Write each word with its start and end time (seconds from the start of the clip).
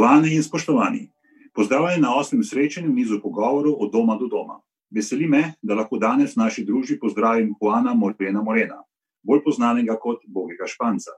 Spoštovani 0.00 0.34
in 0.34 0.42
spoštovani, 0.42 1.08
pozdravljeni 1.54 2.02
na 2.02 2.14
osmem 2.16 2.44
srečanju 2.44 2.88
nizu 2.88 3.18
pogovorov 3.22 3.74
od 3.78 3.90
doma 3.92 4.16
do 4.16 4.28
doma. 4.32 4.54
Veseli 4.90 5.26
me, 5.28 5.52
da 5.62 5.74
lahko 5.74 5.98
danes 5.98 6.32
v 6.36 6.40
naši 6.40 6.64
družbi 6.64 6.96
pozdravim 6.98 7.50
Juana 7.60 7.92
Morena 7.94 8.42
Morena, 8.42 8.78
bolj 9.22 9.42
znanega 9.56 9.98
kot 10.00 10.24
Bogega 10.26 10.64
Španca. 10.66 11.10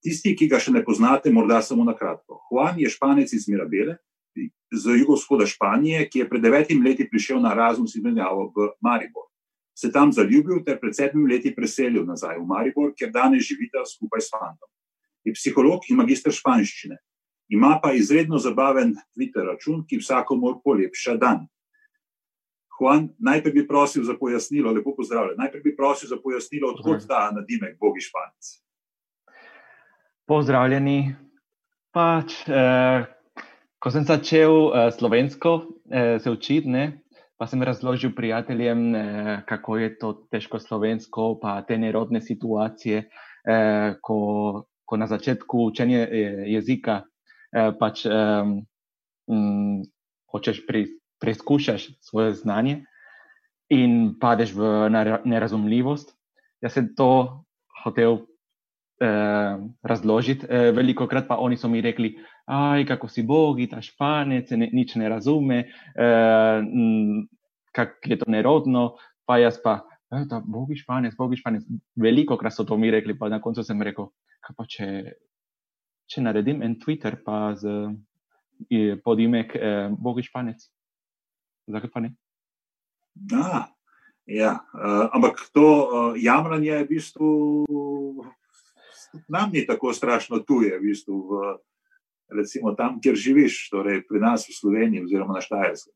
Tisti, 0.00 0.32
ki 0.36 0.48
ga 0.48 0.56
še 0.56 0.72
ne 0.72 0.80
poznate, 0.84 1.28
morda 1.28 1.60
samo 1.60 1.84
na 1.84 1.92
kratko. 1.92 2.40
Juan 2.48 2.80
je 2.80 2.88
španec 2.88 3.36
iz 3.36 3.44
Mirabele, 3.52 3.98
z 4.72 4.96
jugovzhoda 5.02 5.44
Španije, 5.46 6.08
ki 6.08 6.24
je 6.24 6.28
pred 6.28 6.42
devetimi 6.42 6.88
leti 6.88 7.04
prišel 7.04 7.36
na 7.36 7.52
Erasmus 7.52 8.00
izmenjavo 8.00 8.48
v 8.56 8.72
Maribor. 8.80 9.28
Se 9.76 9.92
tam 9.92 10.08
zaljubil 10.08 10.64
ter 10.64 10.80
pred 10.80 10.96
sedmimi 10.96 11.34
leti 11.34 11.52
preselil 11.52 12.08
nazaj 12.08 12.40
v 12.40 12.48
Maribor, 12.48 12.94
kjer 12.96 13.12
danes 13.12 13.44
živita 13.44 13.84
skupaj 13.84 14.24
s 14.24 14.32
fantom. 14.32 14.72
Je 15.20 15.36
psiholog 15.36 15.84
in 15.92 16.00
magistr 16.00 16.32
španščine. 16.32 16.96
Ima 17.52 17.78
pa 17.82 17.92
izredno 17.92 18.38
zabaven 18.38 18.94
Twitter 19.12 19.44
račun, 19.44 19.82
ki 19.88 19.98
vsakomor 20.00 20.62
polepša 20.64 21.18
dan. 21.20 21.42
Juan, 22.78 23.10
najprej 23.18 23.52
bi 23.52 23.66
prosil 23.68 24.06
za 24.08 24.14
pojasnilo, 24.20 24.72
lepo 24.72 24.94
pozdravljen. 24.96 25.36
Najprej 25.38 25.62
bi 25.62 25.74
prosil 25.76 26.08
za 26.08 26.16
pojasnilo, 26.22 26.70
odkot 26.72 27.04
ta 27.08 27.26
nadimek 27.34 27.76
Bogi 27.80 28.00
Španec. 28.00 28.54
Pozdravljeni. 30.24 31.14
Pač, 31.92 32.38
eh, 32.48 33.04
ko 33.78 33.92
sem 33.92 34.08
začel 34.08 34.56
eh, 34.72 34.88
slovensko 34.96 35.52
eh, 35.92 36.16
se 36.24 36.32
učiti, 36.32 36.72
ne, 36.72 37.02
pa 37.36 37.46
sem 37.46 37.62
razložil 37.62 38.14
prijateljem, 38.16 38.94
eh, 38.94 39.42
kako 39.46 39.76
je 39.76 39.98
to 39.98 40.12
težko 40.32 40.58
slovensko, 40.58 41.38
pa 41.42 41.60
te 41.68 41.76
nerodne 41.78 42.20
situacije, 42.20 43.04
eh, 43.44 43.94
ko, 44.00 44.64
ko 44.84 44.96
na 44.96 45.06
začetku 45.06 45.66
učenja 45.68 46.06
eh, 46.08 46.44
jezika 46.56 47.02
pač 47.52 48.06
um, 48.08 48.62
um, 49.28 49.82
hočeš 50.32 50.66
pri, 50.66 50.86
preizkušati 51.20 51.96
svoje 52.00 52.34
znanje 52.34 52.84
in 53.68 54.14
padeš 54.20 54.54
v 54.56 54.88
nerazumljivost. 55.24 56.16
Jaz 56.60 56.76
sem 56.76 56.92
to 56.96 57.44
hotel 57.84 58.12
uh, 58.12 59.60
razložiti, 59.82 60.46
uh, 60.46 60.70
veliko 60.76 61.06
krat 61.06 61.28
pa 61.28 61.36
oni 61.36 61.56
so 61.56 61.68
mi 61.68 61.80
rekli, 61.80 62.14
aj, 62.46 62.86
kako 62.86 63.08
si 63.08 63.22
bogi, 63.22 63.68
ta 63.70 63.82
španec, 63.82 64.50
ne, 64.56 64.68
nič 64.72 64.94
ne 65.00 65.08
razume, 65.08 65.64
uh, 65.96 66.60
kako 67.72 68.12
je 68.12 68.18
to 68.18 68.30
nerodno, 68.30 68.92
pa 69.26 69.38
jaz 69.38 69.60
pa. 69.62 69.82
Bogi 70.44 70.76
španec, 70.76 71.14
bogi 71.16 71.38
španec. 71.40 71.62
Veliko 71.96 72.36
krat 72.36 72.52
so 72.52 72.66
to 72.68 72.76
mi 72.76 72.90
rekli, 72.92 73.16
pa 73.18 73.30
na 73.32 73.40
koncu 73.40 73.64
sem 73.64 73.80
rekel, 73.80 74.10
kaj 74.44 74.56
pa 74.58 74.66
če 74.68 74.88
če 76.12 76.24
naredim 76.24 76.62
en 76.62 76.76
Twitter, 76.80 77.16
pa 77.24 77.54
z 77.56 77.92
podimek 79.02 79.56
eh, 79.56 79.88
Bogi 79.98 80.22
Španec. 80.22 80.60
Zakaj 81.72 81.90
pa 81.90 82.02
ne? 82.04 82.12
A, 83.36 83.66
ja, 84.30 84.52
uh, 84.72 85.08
ampak 85.12 85.40
to 85.52 85.64
uh, 85.64 86.14
jamranje 86.16 86.70
je 86.70 86.84
v 86.84 86.88
bistvu 86.88 87.30
nam 89.28 89.50
ni 89.52 89.66
tako 89.66 89.92
strašno 89.92 90.38
tuje, 90.38 90.78
v 90.78 90.82
bistvu, 90.82 91.18
v, 91.28 91.58
recimo 92.38 92.74
tam, 92.74 93.00
kjer 93.00 93.16
živiš, 93.16 93.68
torej 93.70 94.02
pri 94.08 94.20
nas 94.20 94.48
v 94.48 94.56
Sloveniji 94.56 95.04
oziroma 95.04 95.36
na 95.36 95.44
Štajerskem. 95.44 95.94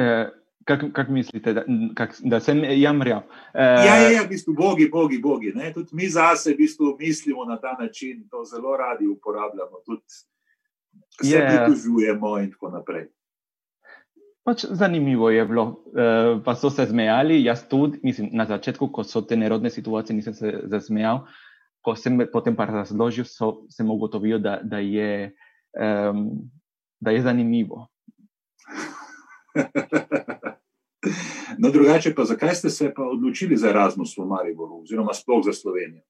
Uh, 0.00 0.30
Kako 0.64 0.90
kak 0.92 1.08
mislite, 1.08 1.52
da, 1.52 1.62
kak, 1.96 2.16
da 2.20 2.40
sem 2.40 2.60
jamrjal? 2.64 3.18
Uh, 3.18 3.60
ja, 3.60 3.96
ja, 3.96 4.10
ja, 4.10 4.22
v 4.22 4.28
bistvu, 4.28 4.54
bogi, 4.54 4.90
bogi, 4.92 5.18
bogi. 5.18 5.52
Ne? 5.56 5.72
Tudi 5.72 5.96
mi 5.96 6.08
zase 6.08 6.52
v 6.52 6.56
bistvu 6.56 6.96
mislimo 6.98 7.44
na 7.44 7.56
ta 7.56 7.76
način, 7.80 8.28
to 8.30 8.44
zelo 8.44 8.76
radi 8.76 9.08
uporabljamo, 9.08 9.80
tudi 9.86 10.02
se 11.22 11.40
pritožujemo 11.48 12.38
in 12.38 12.52
tako 12.52 12.70
naprej. 12.76 13.08
Pač 14.44 14.64
zanimivo 14.70 15.30
je 15.30 15.44
bilo, 15.46 15.64
uh, 15.64 16.42
pa 16.44 16.54
so 16.54 16.70
se 16.70 16.86
zmejali, 16.86 17.42
jaz 17.44 17.64
tudi, 17.68 18.00
mislim, 18.02 18.30
na 18.32 18.46
začetku, 18.46 18.88
ko 18.92 19.04
so 19.04 19.20
te 19.20 19.36
nerodne 19.36 19.70
situacije, 19.70 20.16
nisem 20.16 20.34
se 20.34 20.54
zasmejal, 20.64 21.24
ko 21.84 21.96
sem 21.96 22.20
potem 22.32 22.56
pa 22.56 22.64
razložil, 22.68 23.24
so, 23.28 23.66
sem 23.72 23.90
ugotovil, 23.90 24.38
da, 24.38 24.58
da, 24.62 24.78
je, 24.78 25.32
um, 25.76 26.26
da 27.00 27.10
je 27.10 27.22
zanimivo. 27.22 27.86
No, 31.58 31.70
drugače 31.70 32.14
pa, 32.14 32.24
zakaj 32.24 32.54
ste 32.54 32.70
se 32.70 32.92
pa 32.94 33.02
odločili 33.02 33.56
za 33.56 33.68
Erasmus 33.68 34.14
v 34.18 34.24
Mariboru, 34.28 34.82
oziroma 34.82 35.14
sploh 35.14 35.44
za 35.44 35.52
Slovenijo? 35.52 36.02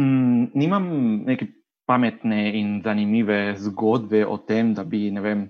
Mm, 0.00 0.50
nimam 0.54 0.84
neke 1.26 1.46
pametne 1.86 2.52
in 2.58 2.80
zanimive 2.84 3.54
zgodbe 3.58 4.26
o 4.26 4.38
tem, 4.38 4.74
da 4.74 4.84
bi, 4.84 5.10
vem, 5.10 5.48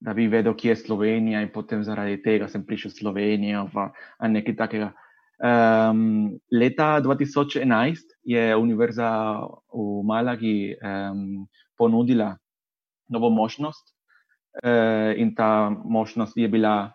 da 0.00 0.14
bi 0.14 0.28
vedel, 0.30 0.54
kje 0.54 0.70
je 0.70 0.76
Slovenija, 0.76 1.42
in 1.42 1.50
potem 1.52 1.84
zaradi 1.84 2.20
tega 2.22 2.48
sem 2.48 2.66
prišel 2.66 2.90
v 2.90 2.98
Slovenijo. 2.98 3.66
Pa, 3.74 3.90
nekaj 4.28 4.56
takega. 4.56 4.92
Um, 5.42 6.38
leta 6.54 7.00
2011 7.02 8.14
je 8.22 8.54
Univerza 8.56 9.10
v 9.74 10.02
Malagi 10.06 10.76
um, 10.78 11.48
ponudila 11.74 12.36
novo 13.10 13.30
možnost, 13.30 13.90
uh, 14.60 15.12
in 15.16 15.34
ta 15.34 15.70
možnost 15.70 16.36
je 16.36 16.48
bila 16.48 16.92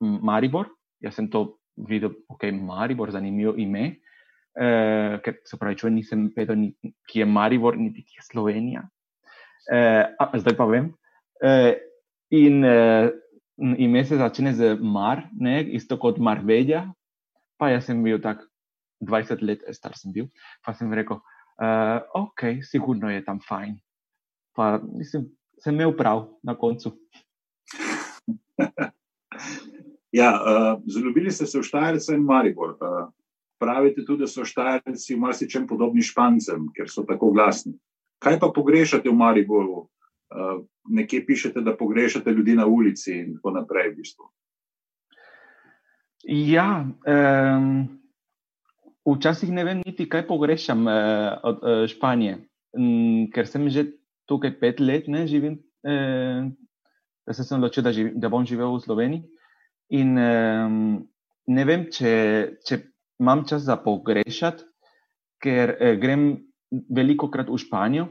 Maribor. 0.00 0.68
Jaz 1.00 1.14
sem 1.14 1.30
to 1.30 1.58
videl, 1.76 2.12
ok, 2.28 2.50
Maribor, 2.52 3.10
zanimivo 3.10 3.54
ime. 3.56 3.98
Uh, 4.58 5.18
ker 5.22 5.38
se 5.46 5.58
pravi, 5.58 5.78
če 5.78 5.90
nisem 5.94 6.28
vedel, 6.34 6.70
ki 7.06 7.22
je 7.22 7.26
Maribor, 7.30 7.78
niti 7.78 8.02
ki 8.02 8.18
je 8.18 8.26
Slovenija. 8.26 8.82
Uh, 9.70 10.34
zdaj 10.40 10.56
pa 10.58 10.66
vem. 10.66 10.90
Uh, 11.38 11.76
in 12.34 12.64
uh, 12.66 13.10
ime 13.58 14.04
se 14.04 14.18
začne 14.18 14.54
z 14.54 14.74
Mar, 14.82 15.28
ne, 15.38 15.62
isto 15.62 15.98
kot 15.98 16.18
Marveja. 16.18 16.88
Pa 17.58 17.72
jaz 17.72 17.86
sem 17.86 18.02
bil 18.02 18.20
tak 18.22 18.42
20 19.02 19.42
let 19.46 19.62
star, 19.74 19.94
sem 19.98 20.14
bil. 20.14 20.28
Pa 20.66 20.74
sem 20.74 20.90
rekel, 20.94 21.20
uh, 21.62 21.98
ok, 22.14 22.62
sigurno 22.66 23.10
je 23.10 23.22
tam 23.26 23.38
fajn. 23.42 23.78
Pa 24.58 24.78
mislim, 24.82 25.28
sem 25.62 25.74
imel 25.74 25.96
prav 25.96 26.26
na 26.42 26.56
koncu. 26.58 26.94
Ja, 30.12 30.40
uh, 30.40 30.80
Zalubili 30.86 31.30
ste 31.30 31.46
se 31.46 31.58
v 31.60 31.62
Štajerce 31.62 32.14
in 32.16 32.24
Maribor. 32.24 32.70
Uh, 32.80 33.12
pravite 33.60 34.04
tudi, 34.04 34.24
da 34.24 34.26
so 34.26 34.44
Štajerci 34.44 35.14
v 35.14 35.20
marsičem 35.20 35.66
podobni 35.68 36.02
Špancem, 36.02 36.70
ker 36.72 36.88
so 36.88 37.04
tako 37.04 37.28
glasni. 37.36 37.76
Kaj 38.18 38.40
pa 38.40 38.48
pogrešate 38.48 39.10
v 39.10 39.14
Mariboru? 39.14 39.84
Uh, 40.32 40.64
nekje 40.88 41.26
pišete, 41.26 41.60
da 41.60 41.76
pogrešate 41.76 42.32
ljudi 42.32 42.56
na 42.56 42.66
ulici 42.66 43.12
in 43.20 43.36
tako 43.36 43.52
naprej. 43.60 43.92
V 43.92 43.96
bistvu. 44.00 44.24
Ja, 46.28 46.84
um, 46.84 47.86
včasih 49.06 49.52
ne 49.52 49.64
vem 49.64 49.84
niti, 49.86 50.08
kaj 50.08 50.26
pogrešam 50.26 50.88
uh, 50.88 51.36
od 51.44 51.62
uh, 51.62 51.84
Španije, 51.88 52.40
um, 52.76 53.28
ker 53.32 53.46
sem 53.46 53.68
že 53.68 53.86
tukaj 54.28 54.54
pet 54.60 54.80
let, 54.80 55.08
ne 55.08 55.26
živim, 55.26 55.58
uh, 55.88 56.48
da 57.26 57.34
sem 57.36 57.44
se 57.44 57.56
odločil, 57.56 57.84
da, 57.84 57.92
da 58.14 58.32
bom 58.32 58.46
živel 58.46 58.76
v 58.76 58.84
Sloveniji. 58.84 59.24
In 59.98 60.16
um, 60.20 60.78
ne 61.48 61.64
vem, 61.64 61.86
če, 61.92 62.12
če 62.64 62.82
imam 63.20 63.44
čas 63.48 63.64
za 63.66 63.78
pogrešati, 63.80 64.64
ker 65.42 65.74
eh, 65.78 65.96
grem 66.00 66.30
veliko 66.90 67.30
krat 67.32 67.50
v 67.50 67.58
Španijo. 67.60 68.08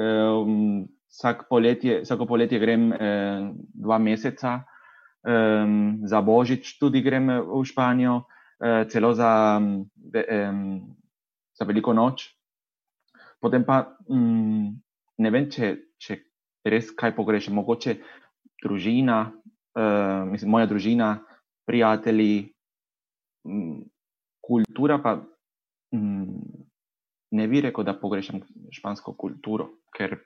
Um, 0.00 0.86
vsak 1.10 1.48
poletje, 1.50 2.00
vsako 2.04 2.26
poletje 2.30 2.60
grem 2.62 2.92
eh, 2.94 3.50
dva 3.74 3.98
meseca, 3.98 4.60
um, 5.26 6.00
za 6.06 6.20
božič 6.22 6.76
tudi 6.78 7.02
grem 7.02 7.28
v 7.28 7.62
Španijo, 7.66 8.22
eh, 8.62 8.84
celo 8.88 9.12
za, 9.18 9.58
um, 9.58 10.86
za 11.58 11.66
veliko 11.66 11.92
noč. 11.92 12.30
Potem 13.40 13.64
pa 13.66 13.98
um, 14.06 14.78
ne 15.20 15.32
vem, 15.32 15.48
če, 15.52 15.74
če 16.00 16.18
res 16.70 16.90
kaj 16.96 17.14
pogrešam, 17.16 17.56
mogoče 17.58 17.96
družina, 18.62 19.20
uh, 19.76 20.24
mislim, 20.30 20.52
moja 20.56 20.68
družina, 20.70 21.12
prijatelji, 21.68 22.50
um, 23.48 23.78
kultura, 24.44 24.98
pa 25.00 25.16
um, 25.96 26.40
ne 27.36 27.48
bi 27.48 27.62
rekel, 27.64 27.86
da 27.86 27.96
pogrešam 27.96 28.42
špansko 28.74 29.14
kulturo, 29.20 29.70
ker 29.96 30.18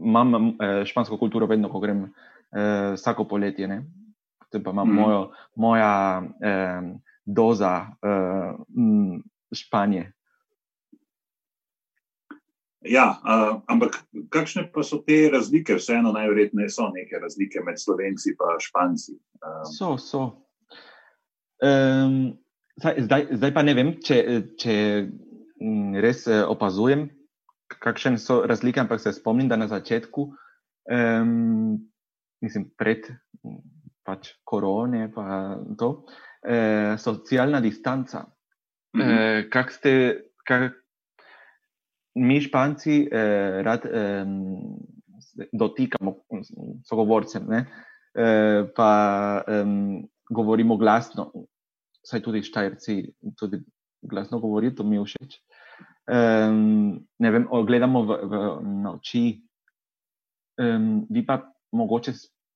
imam 0.00 0.34
uh, 0.34 0.82
špansko 0.88 1.20
kulturo 1.20 1.48
vedno, 1.50 1.70
ko 1.72 1.80
grem 1.80 2.06
uh, 2.08 2.92
vsako 2.96 3.28
poletje. 3.30 3.68
Ne? 3.70 3.82
Pa 4.52 4.70
imam 4.70 4.88
mm. 4.88 4.94
mojo, 4.94 5.32
moja 5.56 6.22
eh, 6.40 6.80
doza 7.24 7.86
eh, 8.02 8.52
Španije. 9.54 10.12
Ja, 12.84 13.04
uh, 13.22 13.60
ampak 13.70 14.02
kakšne 14.34 14.66
pa 14.74 14.82
so 14.82 14.98
te 15.06 15.28
razlike? 15.30 15.76
Vseeno, 15.78 16.12
najverjetneje 16.12 16.70
so 16.74 16.88
neke 16.90 17.20
razlike 17.22 17.62
med 17.62 17.78
Slovenci 17.78 18.34
in 18.34 18.58
Španci. 18.58 19.12
Um. 19.42 19.66
So, 19.70 19.96
so. 19.98 20.22
Um, 21.62 22.38
zdaj, 22.76 23.28
zdaj 23.30 23.54
pa 23.54 23.62
ne 23.62 23.74
vem, 23.78 23.92
če, 24.02 24.18
če 24.58 24.74
res 26.02 26.26
opazujem, 26.26 27.06
kakšne 27.82 28.18
so 28.18 28.42
razlike, 28.46 28.80
ampak 28.82 29.00
se 29.00 29.12
spomnim, 29.14 29.48
da 29.48 29.56
na 29.56 29.68
začetku, 29.70 30.26
um, 30.90 31.78
mislim, 32.42 32.66
pred 32.78 33.06
pač 34.02 34.34
korone, 34.44 35.06
pa 35.14 35.56
to, 35.78 35.90
uh, 36.02 36.98
socialna 36.98 37.60
distanca. 37.60 38.26
Mm 38.96 39.00
-hmm. 39.00 39.44
uh, 39.44 39.50
kak 39.50 39.70
ste, 39.70 39.92
kak, 40.44 40.81
mi 42.14 42.40
Španci 42.40 43.06
uh, 43.06 43.62
rad 43.64 43.86
um, 43.86 44.76
dotikamo 45.52 46.16
sogovorcem, 46.84 47.46
ne? 47.48 47.66
Uh, 48.12 48.68
pa 48.76 49.42
um, 49.48 50.02
govorimo 50.30 50.76
glasno, 50.76 51.30
saj 52.04 52.20
tudi 52.22 52.42
Štajerci 52.42 52.98
tudi 53.38 53.62
glasno 54.02 54.40
govorijo, 54.40 54.76
to 54.76 54.84
mi 54.84 54.96
je 54.96 55.04
všeč. 55.04 55.38
Um, 56.12 57.06
ne 57.18 57.30
vem, 57.30 57.46
gledamo 57.66 58.02
v, 58.04 58.18
v 58.26 58.42
noči, 58.82 59.24
um, 60.60 61.06
vi 61.10 61.24
pa 61.26 61.40
mogoče 61.72 62.12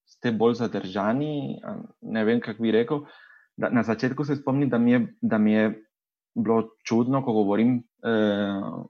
ste 0.07 0.33
bolj 0.33 0.61
zadržani. 0.61 1.61
Ne 2.03 2.25
vem, 2.25 2.41
kako 2.41 2.63
bi 2.63 2.75
rekel. 2.75 3.07
Da, 3.57 3.71
na 3.71 3.83
začetku 3.83 4.25
se 4.25 4.37
spomnim, 4.37 4.69
da 4.69 4.79
mi 4.79 4.93
je, 4.93 5.01
da 5.23 5.39
mi 5.39 5.53
je 5.53 5.71
bilo 6.37 6.77
čudno, 6.85 7.23
ko 7.25 7.33
govorim 7.33 7.79
uh, 8.05 8.85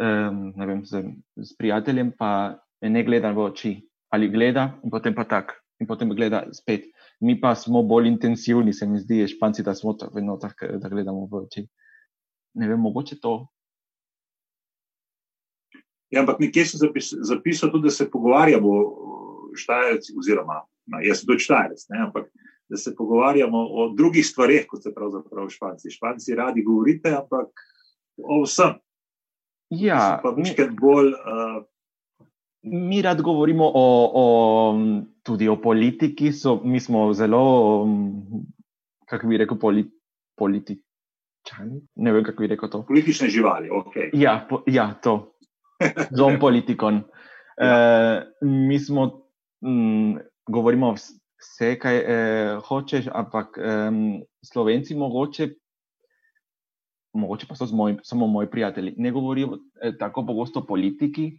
um, 0.00 0.52
vem, 0.56 0.84
z, 0.84 1.02
z 1.36 1.56
prijateljem, 1.58 2.12
pa 2.18 2.58
ne 2.82 3.04
gleda 3.04 3.32
v 3.32 3.46
oči. 3.48 3.72
Ali 4.12 4.28
gleda, 4.28 4.74
in 4.84 4.92
potem 4.92 5.14
pa 5.16 5.24
tak, 5.24 5.54
in 5.80 5.88
potem 5.88 6.10
gleda 6.12 6.44
spet. 6.52 6.90
Mi 7.20 7.38
pa 7.40 7.54
smo 7.56 7.82
bolj 7.82 8.10
intenzivni, 8.10 8.72
se 8.72 8.86
mi 8.86 9.00
zdi, 9.00 9.24
španci, 9.28 9.62
da 9.64 9.74
smo 9.74 9.96
vedno 10.12 10.36
tako, 10.36 10.76
da 10.76 10.88
gledamo 10.92 11.24
v 11.30 11.44
oči. 11.46 11.64
Ne 12.60 12.68
vem, 12.68 12.80
mogoče 12.80 13.16
to. 13.22 13.46
Ja, 16.12 16.20
ampak 16.20 16.42
nekje 16.44 16.66
sem 16.68 16.82
zapis, 16.82 17.08
zapisal 17.24 17.72
tudi, 17.72 17.88
da 17.88 17.94
se 17.94 18.10
pogovarjamo, 18.10 18.72
štajerci, 19.56 20.12
oziroma 20.18 20.60
no, 20.92 21.00
jaz 21.04 21.22
sem 21.22 21.28
tudi 21.30 21.44
štajerec, 21.44 21.84
ampak 22.02 22.28
da 22.72 22.76
se 22.80 22.94
pogovarjamo 22.96 23.58
o 23.58 23.88
drugih 23.96 24.26
stvareh, 24.26 24.66
kot 24.68 24.82
se 24.82 24.94
pravzaprav 24.94 25.48
španci. 25.52 25.90
Španci 25.92 26.36
radi 26.36 26.64
govorite, 26.64 27.12
ampak 27.16 27.48
o 28.16 28.42
vsem. 28.44 28.78
Ja, 29.72 30.20
pa 30.22 30.34
nekaj 30.36 30.68
bolj. 30.76 31.14
Uh, 31.16 31.62
Mi 32.62 33.02
rad 33.02 33.22
govorimo 33.22 33.66
o, 33.74 34.10
o, 34.14 34.24
tudi 35.22 35.48
o 35.48 35.56
politiki, 35.60 36.32
so, 36.32 36.60
mi 36.64 36.80
smo 36.80 37.12
zelo, 37.12 37.40
kako 39.10 39.26
bi 39.26 39.36
rekel, 39.36 39.58
poli, 39.58 39.82
političani. 40.38 41.80
Ne 41.96 42.12
vem, 42.12 42.24
kako 42.24 42.44
bi 42.44 42.50
rekel 42.52 42.70
to. 42.70 42.84
Politične 42.86 43.28
živali, 43.28 43.70
ok. 43.70 43.96
Ja, 44.12 44.46
po, 44.50 44.62
ja 44.66 44.92
to. 45.02 45.34
Zom 46.10 46.38
politikon. 46.40 47.02
Ja. 47.62 48.22
Uh, 48.42 48.48
mi 48.48 48.78
smo, 48.80 49.02
um, 49.60 50.16
govorimo 50.48 50.94
vse, 50.96 51.74
kaj 51.78 51.98
uh, 52.00 52.62
hočeš, 52.64 53.10
ampak 53.12 53.58
um, 53.60 54.22
slovenci 54.40 54.96
mogoče. 54.96 55.50
Mogoče 57.12 57.46
pa 57.48 57.54
so 57.54 57.66
moj, 57.76 57.96
samo 58.02 58.26
moji 58.26 58.50
prijatelji. 58.50 58.94
Ne 58.96 59.10
govorijo 59.10 59.58
eh, 59.82 59.92
tako 59.98 60.26
pogosto 60.26 60.60
o 60.60 60.66
politiki, 60.66 61.32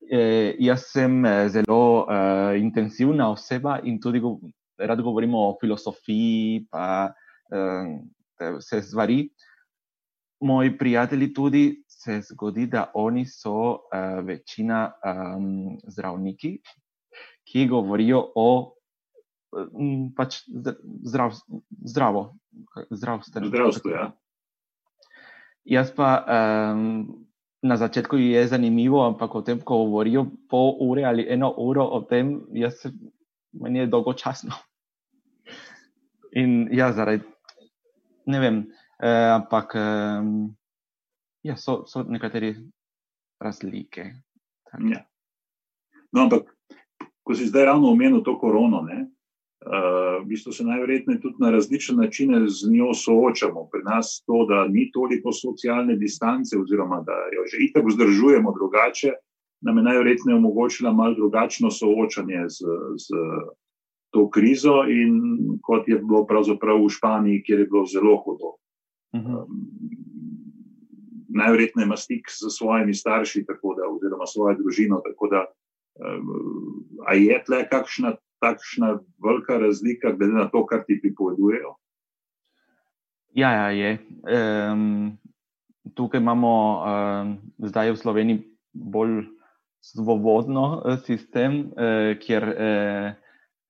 Eh, 0.00 0.56
jaz 0.58 0.88
sem 0.90 1.24
eh, 1.24 1.48
zelo 1.52 2.06
uh, 2.08 2.56
intenzivna 2.56 3.28
oseba 3.30 3.78
in 3.84 4.00
tudi 4.00 4.18
go 4.20 4.40
rad 4.78 5.02
govorimo 5.02 5.38
o 5.38 5.56
filozofiji, 5.60 6.66
pa 6.70 7.12
uh, 7.52 8.56
vse 8.56 8.82
stvari. 8.82 9.28
Moji 10.40 10.72
prijatelji 10.78 11.34
tudi 11.34 11.64
se 11.86 12.20
zgodi, 12.30 12.66
da 12.66 12.90
oni 12.94 13.26
so 13.26 13.52
uh, 13.70 14.24
večina 14.24 14.88
um, 15.04 15.76
zdravniki, 15.84 16.56
ki 17.44 17.66
govorijo 17.68 18.24
o 18.34 18.48
um, 19.52 20.08
pač 20.16 20.40
zdrav, 21.04 21.36
zdravo, 21.84 22.24
zdravstveno. 22.90 23.52
Zdravstvo, 23.52 23.90
ja. 23.90 24.08
Jaz 25.70 25.92
pa 25.94 26.26
um, 26.26 27.06
na 27.62 27.76
začetku 27.76 28.16
je 28.16 28.48
zanimivo, 28.48 29.04
ampak 29.06 29.34
o 29.34 29.42
tem, 29.46 29.60
ko 29.60 29.84
govorijo 29.86 30.26
pol 30.50 30.74
ure 30.82 31.04
ali 31.04 31.26
eno 31.28 31.54
uro 31.54 31.84
o 31.86 32.00
tem, 32.02 32.40
jaz, 32.50 32.74
meni 33.52 33.84
je 33.84 33.86
dolgočasno. 33.86 34.56
In 36.32 36.66
ja, 36.74 36.90
zaradi, 36.92 37.22
ne 38.26 38.40
vem, 38.40 38.58
eh, 39.02 39.30
ampak 39.34 39.74
eh, 39.74 40.22
ja, 41.42 41.56
so, 41.56 41.84
so 41.86 42.02
nekatere 42.02 42.54
razlike. 43.40 44.10
Ja. 44.90 45.04
No, 46.12 46.26
ampak, 46.26 46.50
ko 47.22 47.34
si 47.34 47.46
zdaj 47.46 47.70
ravno 47.70 47.90
omenil 47.90 48.22
to 48.26 48.38
korono, 48.38 48.82
ne, 48.86 49.10
Uh, 49.60 50.24
v 50.24 50.26
bistvu 50.32 50.52
se 50.56 50.64
najverjetneje 50.64 51.20
tudi 51.20 51.36
na 51.38 51.50
različne 51.50 51.96
načine 51.96 52.48
z 52.48 52.70
njo 52.72 52.94
soočamo. 52.94 53.68
Pri 53.72 53.82
nas 53.84 54.22
to, 54.26 54.46
da 54.48 54.64
ni 54.68 54.88
toliko 54.92 55.32
socialne 55.32 55.96
distance, 56.00 56.56
oziroma 56.56 57.02
da 57.04 57.12
jo 57.36 57.44
že 57.44 57.58
itak 57.60 57.84
vzdržujemo 57.84 58.54
drugače, 58.56 59.12
nam 59.60 59.76
je 59.76 59.82
najverjetneje 59.82 60.36
omogočila 60.36 60.92
malo 60.92 61.14
drugačno 61.14 61.70
soočanje 61.70 62.48
z, 62.48 62.64
z 62.96 63.08
to 64.10 64.30
krizo, 64.30 64.84
in 64.88 65.20
kot 65.62 65.88
je 65.88 65.98
bilo 65.98 66.24
pravzaprav 66.26 66.80
v 66.80 66.88
Španiji, 66.88 67.42
kjer 67.42 67.60
je 67.60 67.66
bilo 67.66 67.84
zelo 67.86 68.16
hudo. 68.16 68.56
Uh 69.12 69.20
-huh. 69.20 69.42
um, 69.44 69.68
najverjetneje 71.28 71.86
ima 71.86 71.96
stik 71.96 72.30
s 72.30 72.48
svojimi 72.58 72.94
starši, 72.94 73.44
da, 73.46 73.84
oziroma 73.92 74.26
svojo 74.26 74.56
družino. 74.56 75.02
Tako 75.04 75.28
da, 75.28 75.44
um, 76.00 76.84
a 77.06 77.14
je 77.14 77.42
tle 77.44 77.68
kakšna 77.68 78.16
takšna 78.40 78.98
velika 79.22 79.58
razlika, 79.58 80.12
glede 80.12 80.32
na 80.32 80.48
to, 80.50 80.64
kar 80.66 80.84
ti 80.86 80.98
pripovedujejo? 81.02 81.74
Ja, 83.36 83.50
ja 83.52 83.68
je. 83.70 83.98
Um, 84.72 85.18
tukaj 85.94 86.20
imamo 86.20 86.52
um, 86.82 87.36
zdaj 87.58 87.92
v 87.92 87.96
Sloveniji 87.96 88.42
bolj 88.72 89.22
svobodno 89.80 90.82
eh, 90.84 90.98
sistem, 91.06 91.70
uh, 91.72 92.16
kjer 92.20 92.48
uh, 92.50 93.12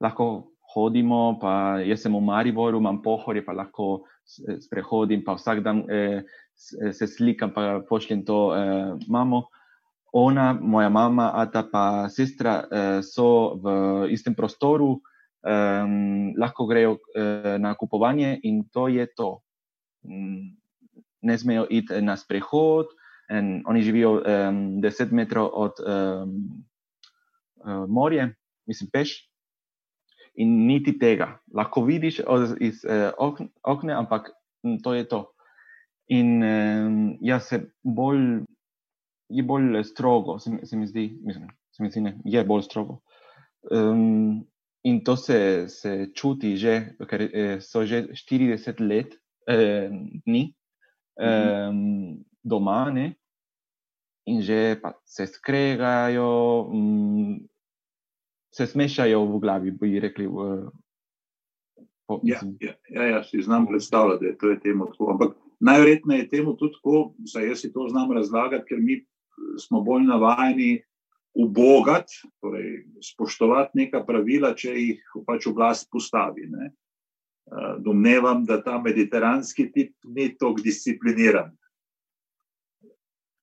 lahko 0.01 0.31
hodimo. 0.75 1.39
Jaz 1.85 2.07
sem 2.07 2.15
v 2.15 2.23
Mariboru, 2.25 2.81
imam 2.81 3.03
pohorje, 3.03 3.45
pa 3.45 3.53
lahko 3.53 4.07
sprehodim, 4.25 5.25
pa 5.27 5.35
vsak 5.35 5.63
dan 5.67 5.85
uh, 5.85 6.23
se 6.57 7.07
slikam, 7.07 7.53
pa 7.53 7.81
pošljem 7.89 8.25
to 8.25 8.47
uh, 8.55 8.95
mamo 9.09 9.49
ona, 10.13 10.53
moja 10.61 10.89
mama, 10.89 11.31
ata 11.35 11.63
pa 11.63 12.09
sestra 12.09 12.65
uh, 12.65 12.99
so 13.03 13.55
v 13.63 13.67
istem 14.11 14.35
prostoru, 14.35 15.01
um, 15.47 16.33
lahko 16.39 16.67
grejo 16.67 16.99
uh, 16.99 17.57
na 17.59 17.75
kupovanje 17.75 18.41
in 18.43 18.65
to 18.73 18.89
je 18.89 19.07
to. 19.17 19.41
Um, 20.05 20.57
ne 21.23 21.39
smejo 21.39 21.67
iti 21.71 22.01
na 22.01 22.17
sprehod, 22.17 22.87
in 23.31 23.63
oni 23.67 23.83
živijo 23.83 24.13
um, 24.13 24.23
10 24.83 25.13
metrov 25.13 25.51
od 25.53 25.73
uh, 25.87 26.29
morja, 27.89 28.29
mislim, 28.67 28.91
peš. 28.93 29.27
In 30.35 30.67
niti 30.67 30.99
tega. 30.99 31.39
Lahko 31.55 31.83
vidiš 31.85 32.21
iz 32.61 32.85
uh, 32.85 33.43
okna, 33.63 33.99
ampak 33.99 34.31
to 34.83 34.95
je 34.95 35.09
to. 35.09 35.27
In 36.09 36.43
um, 36.43 37.19
jaz 37.21 37.49
se 37.49 37.61
bolj 37.83 38.43
je 39.31 39.43
bolj 39.43 39.85
strogo, 39.85 40.39
se, 40.39 40.51
se 40.65 40.77
mi 40.77 40.87
zdi, 40.87 41.19
mislim, 41.23 41.49
se 41.73 41.83
mi 41.83 41.91
zdi, 41.91 42.01
ne, 42.01 42.19
je 42.25 42.45
bolj 42.45 42.63
strogo. 42.63 43.01
Um, 43.71 44.47
in 44.83 45.05
to 45.05 45.17
se, 45.17 45.69
se 45.69 46.09
čuti 46.15 46.57
že, 46.57 46.97
ker 47.09 47.23
eh, 47.29 47.61
so 47.61 47.85
že 47.87 48.09
40 48.17 48.81
let 48.81 49.15
eh, 49.47 49.91
dni 50.27 50.55
eh, 51.21 51.73
doma, 52.43 52.91
ne, 52.91 53.13
in 54.27 54.43
že 54.43 54.81
se 55.05 55.27
skregajo, 55.27 56.67
um, 56.73 57.39
se 58.55 58.67
smešajo 58.67 59.25
v 59.25 59.41
glavi, 59.41 59.71
bi 59.71 60.01
rekli. 60.01 60.27
V, 60.27 60.71
po, 62.07 62.21
ja, 62.25 62.41
ja, 62.61 62.75
ja, 62.89 63.03
ja, 63.07 63.23
si 63.25 63.43
znam 63.43 63.67
predstavljati, 63.67 64.25
da 64.25 64.31
je 64.31 64.39
to 64.39 64.57
temu 64.63 64.87
tako. 64.87 65.11
Ampak 65.13 65.37
najverjetneje 65.61 66.23
je 66.23 66.29
temu 66.29 66.57
tudi 66.57 66.73
tako, 66.73 67.15
da 67.35 67.41
jaz 67.41 67.61
si 67.61 67.73
to 67.73 67.87
znam 67.91 68.13
razlagati, 68.13 68.67
ker 68.69 68.79
mi 68.81 69.05
smo 69.59 69.81
bolj 69.85 70.07
navajeni 70.09 70.83
ubogati, 71.35 72.23
torej 72.41 72.85
spoštovati 73.05 73.79
neka 73.79 74.03
pravila, 74.07 74.55
če 74.55 74.75
jih 74.75 75.03
pač 75.27 75.47
oblast 75.47 75.91
postavi. 75.93 76.49
Ne. 76.51 76.73
Eh, 77.51 77.77
domnevam, 77.79 78.45
da 78.47 78.61
ta 78.63 78.79
mediteranski 78.79 79.71
tip 79.73 79.95
ni 80.05 80.29
tako 80.39 80.63
discipliniran. 80.63 81.51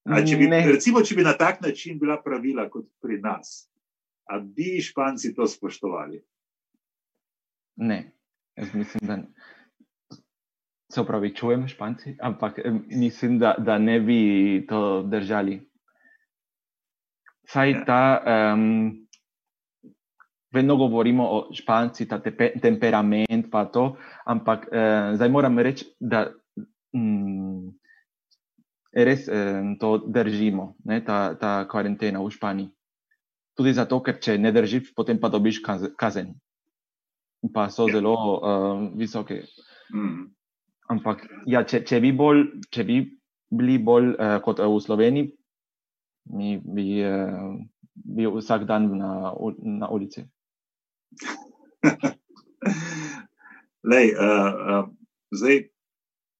Če 0.08 0.38
bi, 0.39 0.48
recimo, 0.48 1.01
če 1.04 1.18
bi 1.18 1.25
na 1.25 1.34
tak 1.36 1.60
način 1.60 1.98
bila 2.00 2.16
pravila 2.24 2.70
kot 2.72 2.86
pri 3.04 3.18
nas, 3.20 3.68
ali 4.32 4.48
bi 4.56 4.77
Španci 4.80 5.34
to 5.36 5.48
spoštovali? 5.51 6.22
Ne, 7.84 7.98
jaz 8.56 8.72
mislim, 8.74 9.04
da 9.10 9.18
se 10.88 11.01
upravičujem, 11.01 11.68
Španci, 11.68 12.16
ampak 12.24 12.62
mislim, 12.88 13.36
da, 13.39 13.58
da 13.60 13.75
ne 13.77 14.00
bi 14.00 14.22
to 14.70 15.04
držali. 15.04 15.60
Saj 17.48 17.72
ja. 17.72 17.84
ta, 17.86 18.01
um, 18.54 19.08
vedno 20.54 20.75
govorimo 20.75 21.24
o 21.24 21.39
španci, 21.54 22.08
ta 22.08 22.20
tepe, 22.20 22.51
temperament, 22.62 23.51
pa 23.51 23.66
to, 23.66 23.96
ampak 24.25 24.68
uh, 24.72 25.16
zdaj 25.16 25.30
moram 25.30 25.60
reči, 25.60 25.86
da 26.00 26.27
um, 26.94 27.74
res 28.94 29.27
um, 29.27 29.75
to 29.80 29.98
držimo, 30.08 30.75
ne, 30.86 31.01
ta, 31.06 31.36
ta 31.39 31.62
karantena 31.70 32.24
v 32.24 32.32
Španiji. 32.34 32.72
Tudi 33.58 33.74
zato, 33.74 34.00
ker 34.06 34.20
če 34.22 34.38
ne 34.38 34.51
držiš, 34.54 34.94
potem 34.94 35.18
pa 35.18 35.32
dobiš 35.34 35.63
kazen. 35.98 36.36
Pa 37.54 37.70
so 37.74 37.88
ja. 37.88 37.98
zelo 37.98 38.13
um, 38.38 38.92
visoke. 38.98 39.44
Mm. 39.94 40.30
Ampak, 40.94 41.25
ja, 41.50 41.63
če, 41.68 41.82
če, 41.84 42.00
bi 42.01 42.13
bolj, 42.16 42.46
če 42.72 42.86
bi 42.88 43.01
bili 43.51 43.77
bolj 43.82 44.13
uh, 44.13 44.38
kot 44.46 44.62
v 44.62 44.77
Sloveniji, 44.84 45.32
mi 46.29 46.57
bi 46.63 47.03
uh, 47.05 47.55
bil 47.93 48.38
vsak 48.38 48.65
dan 48.67 48.98
na, 48.98 49.34
na 49.60 49.89
ulici. 49.89 50.25
Lej, 53.91 54.13
uh, 54.13 54.53
uh, 54.53 54.89
zdaj, 55.31 55.69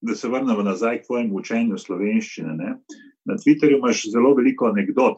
da 0.01 0.15
se 0.15 0.27
vrnemo 0.27 0.63
nazaj 0.63 1.01
k 1.01 1.06
tvojemu 1.06 1.36
učenju 1.36 1.77
slovenščine. 1.77 2.53
Ne? 2.53 2.75
Na 3.25 3.36
Twitterju 3.36 3.77
imaš 3.77 4.06
zelo 4.12 4.34
veliko 4.36 4.65
anegdot, 4.67 5.17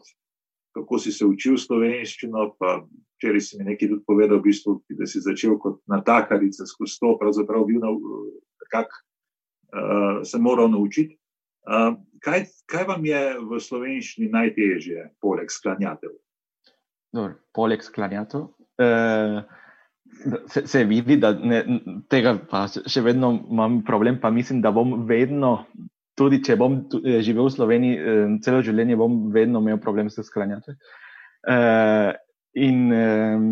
kako 0.74 0.98
si 0.98 1.12
se 1.12 1.26
učil 1.26 1.56
slovenščino. 1.58 2.54
Včeraj 3.18 3.40
si 3.44 3.58
mi 3.58 3.64
nekaj 3.68 3.88
tudi 3.88 4.04
povedal, 4.06 4.38
v 4.38 4.48
bistvu, 4.48 4.80
da 4.96 5.06
si 5.06 5.20
začel 5.20 5.58
kot 5.60 5.80
natakarica 5.90 6.66
skozi 6.66 6.98
to, 7.02 7.16
pravzaprav 7.20 7.66
bil 7.68 7.82
nekako 7.82 9.02
uh, 9.74 10.22
se 10.24 10.38
moral 10.38 10.70
naučiti. 10.70 11.18
Uh, 11.68 11.98
kaj, 12.24 12.44
kaj 12.70 12.86
vam 12.88 13.04
je 13.06 13.20
v 13.38 13.60
slovenščini 13.62 14.30
najtežje, 14.32 15.06
poleg 15.22 15.52
sklanjatev? 15.52 16.14
Dobar, 17.14 17.36
poleg 17.56 17.82
sklanjatev. 17.84 18.48
Uh, 18.80 19.40
se, 20.50 20.64
se 20.66 20.84
vidi, 20.88 21.18
da 21.20 21.32
ne, 21.34 21.62
tega 22.12 22.36
pa 22.50 22.66
še 22.70 23.02
vedno 23.04 23.32
imam 23.50 23.80
problem, 23.86 24.20
pa 24.22 24.30
mislim, 24.34 24.62
da 24.64 24.72
bom 24.74 25.02
vedno, 25.08 25.66
tudi 26.18 26.42
če 26.44 26.56
bom 26.60 26.82
živel 27.24 27.48
v 27.48 27.54
Sloveniji, 27.54 28.16
celo 28.44 28.62
življenje 28.64 28.98
bom 29.00 29.22
vedno 29.34 29.62
imel 29.64 29.80
problem 29.82 30.10
s 30.12 30.22
sklanjatev. 30.26 30.78
Uh, 31.40 32.12
in 32.54 32.90
um, 32.92 33.44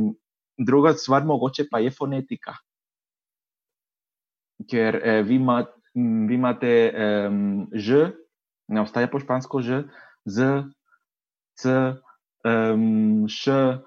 druga 0.59 0.93
stvar, 0.99 1.25
mogoče 1.25 1.69
pa 1.71 1.81
je 1.81 1.91
fonetika. 1.95 2.59
Ker 4.69 4.99
eh, 4.99 5.23
vi 5.23 5.37
imate 5.39 5.79
vi 6.29 6.35
imate 6.35 6.95
um, 7.29 7.69
ž, 7.73 8.11
ne 8.69 8.81
obstaja 8.81 9.09
po 9.09 9.21
špansko 9.21 9.63
ž, 9.65 9.85
z, 10.29 10.65
c, 11.57 11.73
um, 12.45 13.27
š, 13.29 13.81